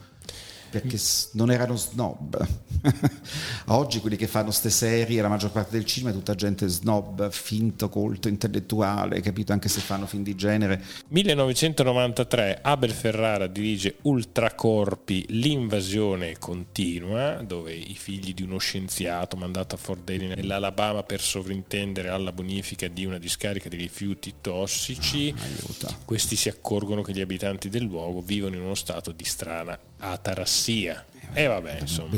Perché 0.81 0.99
s- 0.99 1.31
non 1.33 1.51
erano 1.51 1.77
snob. 1.77 2.47
Oggi 3.67 4.01
quelli 4.01 4.17
che 4.17 4.27
fanno 4.27 4.51
ste 4.51 4.71
serie, 4.71 5.23
la 5.23 5.29
maggior 5.29 5.51
parte 5.51 5.73
del 5.73 5.85
cinema 5.85 6.11
è 6.11 6.15
tutta 6.15 6.35
gente 6.35 6.67
snob, 6.69 7.31
finto, 7.31 7.89
colto, 7.89 8.29
intellettuale, 8.29 9.21
capito? 9.21 9.53
Anche 9.53 9.69
se 9.69 9.81
fanno 9.81 10.07
film 10.07 10.23
di 10.23 10.35
genere. 10.35 10.83
1993 11.09 12.61
Abel 12.63 12.91
Ferrara 12.93 13.47
dirige 13.47 13.97
Ultracorpi, 14.03 15.27
l'invasione 15.29 16.37
continua, 16.39 17.43
dove 17.43 17.73
i 17.75 17.95
figli 17.95 18.35
di 18.35 18.43
uno 18.43 18.59
scienziato 18.59 19.37
mandato 19.37 19.75
a 19.75 19.79
Fort 19.79 20.05
Dale 20.05 20.35
nell'Alabama 20.35 21.03
per 21.03 21.21
sovrintendere 21.21 22.09
alla 22.09 22.33
bonifica 22.33 22.87
di 22.89 23.05
una 23.05 23.19
discarica 23.19 23.69
di 23.69 23.77
rifiuti 23.77 24.35
tossici. 24.41 25.35
Aiuta. 25.37 25.97
Questi 26.05 26.37
si 26.37 26.49
accorgono 26.49 27.03
che 27.03 27.13
gli 27.13 27.21
abitanti 27.21 27.69
del 27.69 27.83
luogo 27.85 28.21
vivono 28.21 28.55
in 28.57 28.63
uno 28.63 28.75
stato 28.75 29.13
di 29.13 29.25
strana 29.25 29.79
a 30.01 30.17
Tarassia. 30.19 31.05
E 31.33 31.47
vabbè, 31.47 31.79
insomma, 31.81 32.11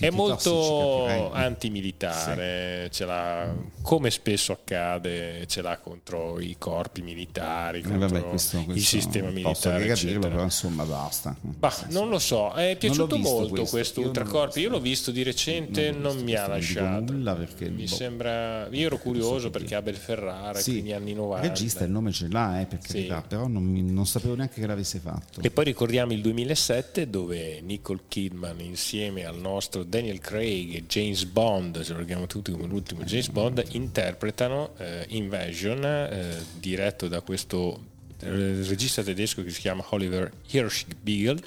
è 0.00 0.10
molto 0.10 0.36
tossici, 0.50 1.28
antimilitare, 1.32 2.88
ce 2.90 3.04
l'ha, 3.04 3.54
come 3.82 4.10
spesso 4.10 4.52
accade, 4.52 5.46
ce 5.46 5.60
l'ha 5.62 5.78
contro 5.78 6.40
i 6.40 6.56
corpi 6.58 7.02
militari, 7.02 7.78
Eh, 7.78 7.82
contro 7.82 8.08
vabbè, 8.08 8.28
questo, 8.28 8.58
il 8.58 8.64
questo 8.64 8.96
sistema 9.00 9.30
non 9.30 9.42
Posso 9.42 9.68
militare. 9.70 9.94
capirlo, 9.94 10.28
però 10.28 10.42
insomma 10.42 10.84
basta. 10.84 11.36
Bah, 11.40 11.86
non 11.90 12.08
lo 12.08 12.18
so, 12.18 12.52
è 12.52 12.76
piaciuto 12.78 13.18
molto 13.18 13.48
questo, 13.50 13.70
questo, 13.76 14.00
Ultracorpi. 14.00 14.60
Io 14.60 14.70
l'ho 14.70 14.80
visto 14.80 15.10
di 15.10 15.22
recente, 15.22 15.90
Non 15.90 16.00
non, 16.00 16.12
visto, 16.12 16.24
mi 16.24 16.34
ha 16.34 16.46
lasciato. 16.46 17.12
nulla 17.12 17.34
perché, 17.34 17.68
mi 17.68 17.82
boh, 17.84 17.94
sembra. 17.94 18.66
Io 18.70 18.86
ero 18.86 18.98
curioso 18.98 19.50
che 19.50 19.58
perché 19.58 19.74
Abel 19.74 19.96
Ferrara, 19.96 20.58
Sì, 20.58 20.72
quindi 20.72 20.92
anni 20.92 21.12
90. 21.14 21.44
il 21.44 21.50
regista 21.50 21.84
il 21.84 21.90
nome 21.90 22.12
ce 22.12 22.28
l'ha, 22.28 22.60
eh, 22.60 22.66
per 22.66 22.78
Sì. 22.82 22.92
carità, 22.92 23.22
però 23.26 23.46
non, 23.46 23.72
non 23.72 24.06
sapevo 24.06 24.34
neanche 24.34 24.60
che 24.60 24.66
l'avesse 24.66 24.98
fatto. 24.98 25.40
E 25.42 25.50
poi 25.50 25.64
ricordiamo 25.64 26.12
il 26.12 26.20
2007 26.20 27.10
dove 27.10 27.60
Nicole 27.60 28.00
Kidman 28.08 28.53
insieme 28.62 29.24
al 29.24 29.38
nostro 29.38 29.82
Daniel 29.82 30.18
Craig 30.18 30.74
e 30.74 30.86
James 30.86 31.24
Bond, 31.24 31.82
ce 31.82 31.92
lo 31.92 31.98
ricordiamo 31.98 32.26
tutti 32.26 32.52
come 32.52 32.66
l'ultimo 32.66 33.02
James 33.04 33.28
Bond, 33.28 33.64
interpretano 33.70 34.74
eh, 34.78 35.04
Invasion 35.08 35.84
eh, 35.84 36.44
diretto 36.58 37.08
da 37.08 37.20
questo 37.20 37.92
eh, 38.20 38.62
regista 38.66 39.02
tedesco 39.02 39.42
che 39.42 39.50
si 39.50 39.60
chiama 39.60 39.84
Oliver 39.90 40.32
Hirschbiegel 40.50 41.42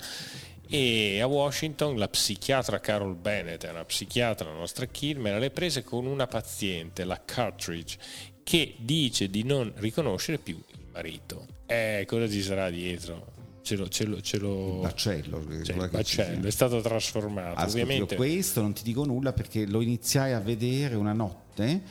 e 0.70 1.22
a 1.22 1.28
Washington 1.28 1.98
la 1.98 2.10
psichiatra 2.10 2.80
Carol 2.80 3.15
Bennett, 3.15 3.65
è 3.65 3.70
una 3.70 3.86
psichiatra, 3.86 4.50
la 4.50 4.58
nostra 4.58 4.86
Kidman, 4.86 5.34
alle 5.34 5.50
prese 5.50 5.84
con 5.84 6.06
una 6.06 6.28
paziente, 6.28 7.06
la 7.06 7.22
Cartridge, 7.24 7.98
che 8.43 8.76
dice 8.78 9.30
di 9.30 9.43
non 9.43 9.72
riconoscere 9.78 10.38
più 10.38 10.62
il 10.72 10.86
marito. 10.91 11.46
Eh, 11.65 12.04
cosa 12.06 12.28
ci 12.30 12.41
sarà 12.41 12.70
dietro? 12.70 13.37
Ce 13.68 13.76
lo, 13.76 13.90
ce 13.90 14.06
lo, 14.06 14.22
ce 14.22 14.38
lo- 14.38 14.80
Baccello, 14.82 15.42
cioè, 15.62 15.76
quello 15.76 15.84
il 15.84 15.90
che 15.90 16.04
ci 16.06 16.16
baccello 16.16 16.48
è 16.48 16.52
stato 16.52 16.80
trasformato. 16.80 17.56
Ascolti, 17.60 17.78
io 17.78 17.84
Ovviamente 17.84 18.16
questo 18.16 18.62
non 18.62 18.72
ti 18.72 18.82
dico 18.82 19.04
nulla 19.04 19.34
perché 19.34 19.66
lo 19.66 19.82
iniziai 19.82 20.32
a 20.32 20.40
vedere 20.40 20.96
una 20.96 21.12
notte, 21.12 21.82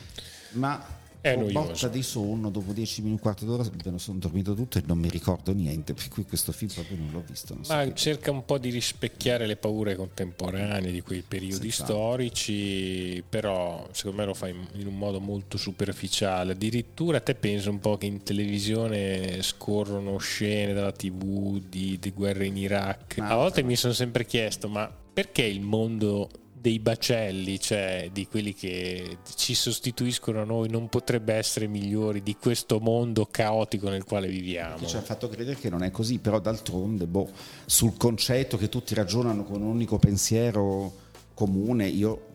ma 0.53 0.83
È 1.19 1.33
ho 1.35 1.39
noioso. 1.39 1.53
botta 1.67 1.87
di 1.87 2.03
sonno, 2.03 2.49
dopo 2.49 2.71
10 2.73 3.01
minuti, 3.01 3.21
un 3.21 3.21
quarto 3.21 3.45
d'ora 3.45 3.63
me 3.63 3.91
ne 3.91 3.99
sono 3.99 4.19
dormito 4.19 4.53
tutto 4.53 4.77
e 4.77 4.83
non 4.85 4.97
mi 4.97 5.09
ricordo 5.09 5.51
niente, 5.53 5.93
per 5.93 6.07
cui 6.09 6.23
questo 6.25 6.51
film 6.51 6.71
proprio 6.71 6.97
non 6.97 7.09
l'ho 7.11 7.23
visto. 7.27 7.53
Non 7.53 7.63
so 7.65 7.73
Ma 7.73 7.93
cerca 7.93 8.31
un 8.31 8.45
po' 8.45 8.57
di 8.57 8.69
rispecchiare 8.69 9.45
le 9.47 9.55
paure 9.55 9.95
contemporanee 9.95 10.91
di 10.91 11.01
quei 11.01 11.23
periodi 11.27 11.71
Senz'altro. 11.71 11.95
storici, 11.95 13.23
però 13.27 13.87
secondo 13.91 14.17
me 14.17 14.25
lo 14.25 14.33
fa 14.33 14.47
in, 14.47 14.65
in 14.73 14.87
un 14.87 14.97
modo 14.97 15.19
molto 15.19 15.57
superficiale. 15.57 16.53
Addirittura 16.53 17.19
te 17.19 17.35
pensi 17.35 17.67
un 17.69 17.79
po' 17.79 17.97
che 17.97 18.05
in 18.05 18.23
televisione 18.23 19.41
scorrono 19.41 20.17
scene 20.17 20.73
dalla 20.73 20.91
TV 20.91 21.59
di, 21.59 21.97
di 21.99 22.11
guerre 22.11 22.45
in 22.45 22.57
Iraq. 22.57 23.17
Ma- 23.17 23.29
A 23.29 23.35
volte 23.35 23.63
mi 23.63 23.75
sono 23.75 23.93
sempre 23.93 24.25
chiesto, 24.25 24.67
ma 24.69 24.89
perché 25.13 25.43
il 25.43 25.61
mondo 25.61 26.29
dei 26.59 26.79
bacelli, 26.79 27.59
cioè 27.59 28.09
di 28.11 28.27
quelli 28.27 28.53
che 28.53 29.19
ci 29.35 29.53
sostituiscono 29.53 30.41
a 30.41 30.43
noi, 30.43 30.69
non 30.69 30.89
potrebbe 30.89 31.33
essere 31.33 31.67
migliori 31.67 32.23
di 32.23 32.35
questo 32.35 32.79
mondo 32.79 33.27
caotico 33.29 33.89
nel 33.89 34.03
quale 34.03 34.27
viviamo? 34.27 34.77
che 34.77 34.87
ci 34.87 34.97
ha 34.97 35.01
fatto 35.01 35.29
credere 35.29 35.57
che 35.57 35.69
non 35.69 35.83
è 35.83 35.91
così, 35.91 36.19
però 36.19 36.39
d'altronde, 36.39 37.05
boh, 37.05 37.29
sul 37.65 37.95
concetto 37.97 38.57
che 38.57 38.69
tutti 38.69 38.93
ragionano 38.93 39.43
con 39.43 39.61
un 39.61 39.67
unico 39.67 39.97
pensiero 39.99 41.05
comune, 41.33 41.87
io 41.87 42.25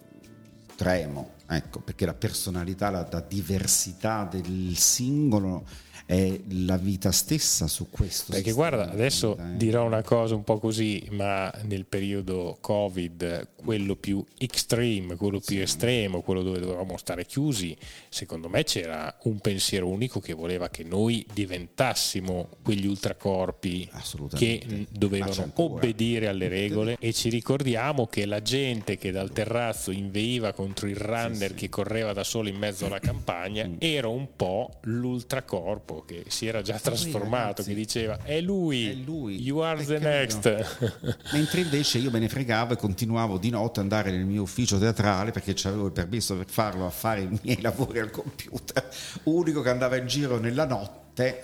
tremo, 0.77 1.33
ecco, 1.49 1.81
perché 1.81 2.07
la 2.07 2.15
personalità, 2.15 2.91
la, 2.91 3.07
la 3.11 3.21
diversità 3.21 4.29
del 4.31 4.77
singolo 4.77 5.65
è 6.07 6.41
la 6.51 6.77
vita 6.77 7.11
stessa 7.11 7.67
su 7.67 7.89
questo. 7.91 8.33
Perché 8.33 8.53
guarda, 8.53 8.91
adesso 8.91 9.31
vita, 9.31 9.53
eh. 9.53 9.57
dirò 9.57 9.85
una 9.85 10.03
cosa 10.03 10.35
un 10.35 10.45
po' 10.45 10.59
così, 10.59 11.07
ma 11.11 11.51
nel 11.65 11.87
periodo 11.87 12.59
Covid, 12.61 13.49
quello 13.57 13.97
più 13.97 14.25
extreme, 14.39 15.17
quello 15.17 15.41
più 15.41 15.61
estremo, 15.61 16.21
quello 16.21 16.43
dove 16.43 16.61
dovevamo 16.61 16.97
stare 16.97 17.25
chiusi, 17.25 17.77
secondo 18.09 18.49
me 18.49 18.65
c'era 18.65 19.17
un 19.25 19.39
pensiero 19.39 19.89
unico 19.89 20.21
che 20.21 20.33
voleva 20.33 20.69
che 20.69 20.85
noi 20.85 21.27
diventassimo 21.33 22.49
quegli 22.63 22.87
ultracorpi 22.87 23.89
che 24.35 24.87
dovevano 24.91 25.51
obbedire 25.55 26.29
alle 26.29 26.49
regole 26.49 26.97
e 26.99 27.13
ci 27.13 27.29
ricordiamo 27.29 28.07
che 28.07 28.27
la 28.27 28.43
gente 28.43 28.97
che 28.97 29.11
dal 29.11 29.33
terrazzo 29.33 29.91
inveiva 29.91 30.53
contro 30.53 30.89
il 30.89 30.97
runner 30.97 31.55
che 31.55 31.69
correva 31.69 32.13
da 32.13 32.25
solo 32.25 32.49
in 32.49 32.57
mezzo 32.57 32.87
alla 32.87 32.99
campagna 33.01 33.63
Mm. 33.73 33.77
era 33.79 34.09
un 34.09 34.29
po' 34.37 34.79
l'ultracorpo 34.83 35.92
che 36.01 36.25
si 36.29 36.47
era 36.47 36.63
già 36.63 36.79
trasformato, 36.79 37.63
ragazzi, 37.63 37.69
che 37.69 37.75
diceva 37.75 38.19
è 38.23 38.41
lui, 38.41 38.91
è 38.91 38.95
lui, 38.95 39.41
you 39.41 39.59
are 39.59 39.85
the 39.85 39.99
credo." 39.99 40.09
next. 40.09 41.17
Mentre 41.33 41.61
invece 41.61 41.99
io 41.99 42.11
me 42.11 42.19
ne 42.19 42.29
fregavo 42.29 42.73
e 42.73 42.77
continuavo 42.77 43.39
di 43.39 43.51
notte 43.51 43.81
ad 43.81 43.87
andare 43.87 44.11
nel 44.11 44.25
mio 44.25 44.43
ufficio 44.43 44.79
teatrale 44.79 45.31
perché 45.31 45.55
avevo 45.69 45.87
il 45.87 45.93
permesso 45.93 46.37
per 46.37 46.47
farlo 46.49 46.87
a 46.87 46.91
fare 46.91 47.23
i 47.23 47.39
miei 47.43 47.61
lavori 47.63 47.99
al 47.99 48.11
computer, 48.11 48.89
unico 49.25 49.61
che 49.61 49.71
andava 49.71 49.97
in 49.97 50.07
giro 50.07 50.39
nella 50.39 50.67
notte. 50.67 51.43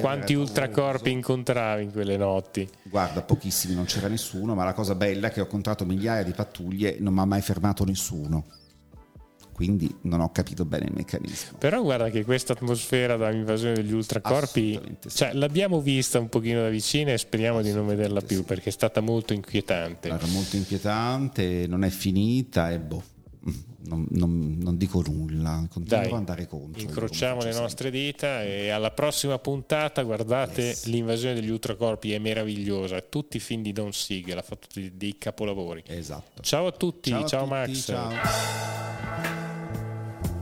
Quanti 0.00 0.34
ultracorpi 0.34 1.10
incontravi 1.10 1.84
in 1.84 1.92
quelle 1.92 2.16
notti? 2.16 2.68
Guarda, 2.82 3.22
pochissimi, 3.22 3.74
non 3.74 3.84
c'era 3.84 4.08
nessuno, 4.08 4.54
ma 4.54 4.64
la 4.64 4.72
cosa 4.72 4.94
bella 4.96 5.28
è 5.28 5.30
che 5.30 5.40
ho 5.40 5.44
incontrato 5.44 5.84
migliaia 5.84 6.24
di 6.24 6.32
pattuglie 6.32 6.96
e 6.96 7.00
non 7.00 7.14
mi 7.14 7.20
ha 7.20 7.24
mai 7.24 7.40
fermato 7.40 7.84
nessuno. 7.84 8.44
Quindi 9.62 9.94
non 10.02 10.20
ho 10.20 10.32
capito 10.32 10.64
bene 10.64 10.86
il 10.86 10.92
meccanismo. 10.94 11.56
Però 11.58 11.80
guarda 11.82 12.10
che 12.10 12.24
questa 12.24 12.52
atmosfera 12.54 13.16
da 13.16 13.30
invasione 13.30 13.74
degli 13.74 13.92
ultracorpi, 13.92 14.80
sì. 15.06 15.16
cioè, 15.16 15.32
l'abbiamo 15.34 15.80
vista 15.80 16.18
un 16.18 16.28
pochino 16.28 16.62
da 16.62 16.68
vicino 16.68 17.10
e 17.12 17.18
speriamo 17.18 17.62
di 17.62 17.72
non 17.72 17.86
vederla 17.86 18.20
più 18.22 18.44
perché 18.44 18.70
è 18.70 18.72
stata 18.72 19.00
molto 19.00 19.32
inquietante. 19.32 20.08
Era 20.08 20.26
molto 20.26 20.56
inquietante, 20.56 21.66
non 21.68 21.84
è 21.84 21.90
finita 21.90 22.72
e 22.72 22.80
boh, 22.80 23.02
non, 23.84 24.06
non- 24.10 24.58
non 24.60 24.76
dico 24.76 25.02
nulla, 25.06 25.64
continuerò 25.70 26.02
Dai, 26.02 26.10
ad 26.12 26.18
andare 26.18 26.46
contro. 26.46 26.80
incrociamo 26.82 27.40
le 27.42 27.46
faccio 27.50 27.60
nostre 27.60 27.90
dita 27.90 28.42
e 28.44 28.68
alla 28.70 28.90
prossima 28.90 29.38
puntata 29.38 30.02
guardate 30.02 30.62
Yes. 30.62 30.84
l'invasione 30.86 31.34
degli 31.34 31.50
ultracorpi 31.50 32.12
è 32.12 32.18
meravigliosa 32.18 33.00
tutti 33.00 33.36
i 33.38 33.40
film 33.40 33.62
di 33.62 33.72
Don 33.72 33.92
Siegel 33.92 34.38
ha 34.38 34.42
fatto 34.42 34.66
dei, 34.92 35.16
capolavori 35.18 35.82
sempre. 35.84 35.98
Esatto. 35.98 36.42
ciao 36.42 36.66
a 36.66 36.72
tutti 36.72 37.10
ciao, 37.10 37.20
a 37.20 37.24
tutti, 37.26 37.48
Max 37.48 37.84
ciao. 37.84 38.91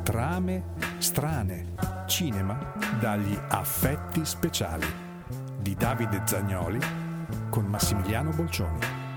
Trame 0.03 0.63
strane. 0.99 1.75
Cinema 2.07 2.59
dagli 2.99 3.39
affetti 3.49 4.25
speciali 4.25 4.87
di 5.61 5.75
Davide 5.75 6.23
Zagnoli 6.25 6.81
con 7.51 7.67
Massimiliano 7.67 8.31
Bolcioni. 8.31 9.10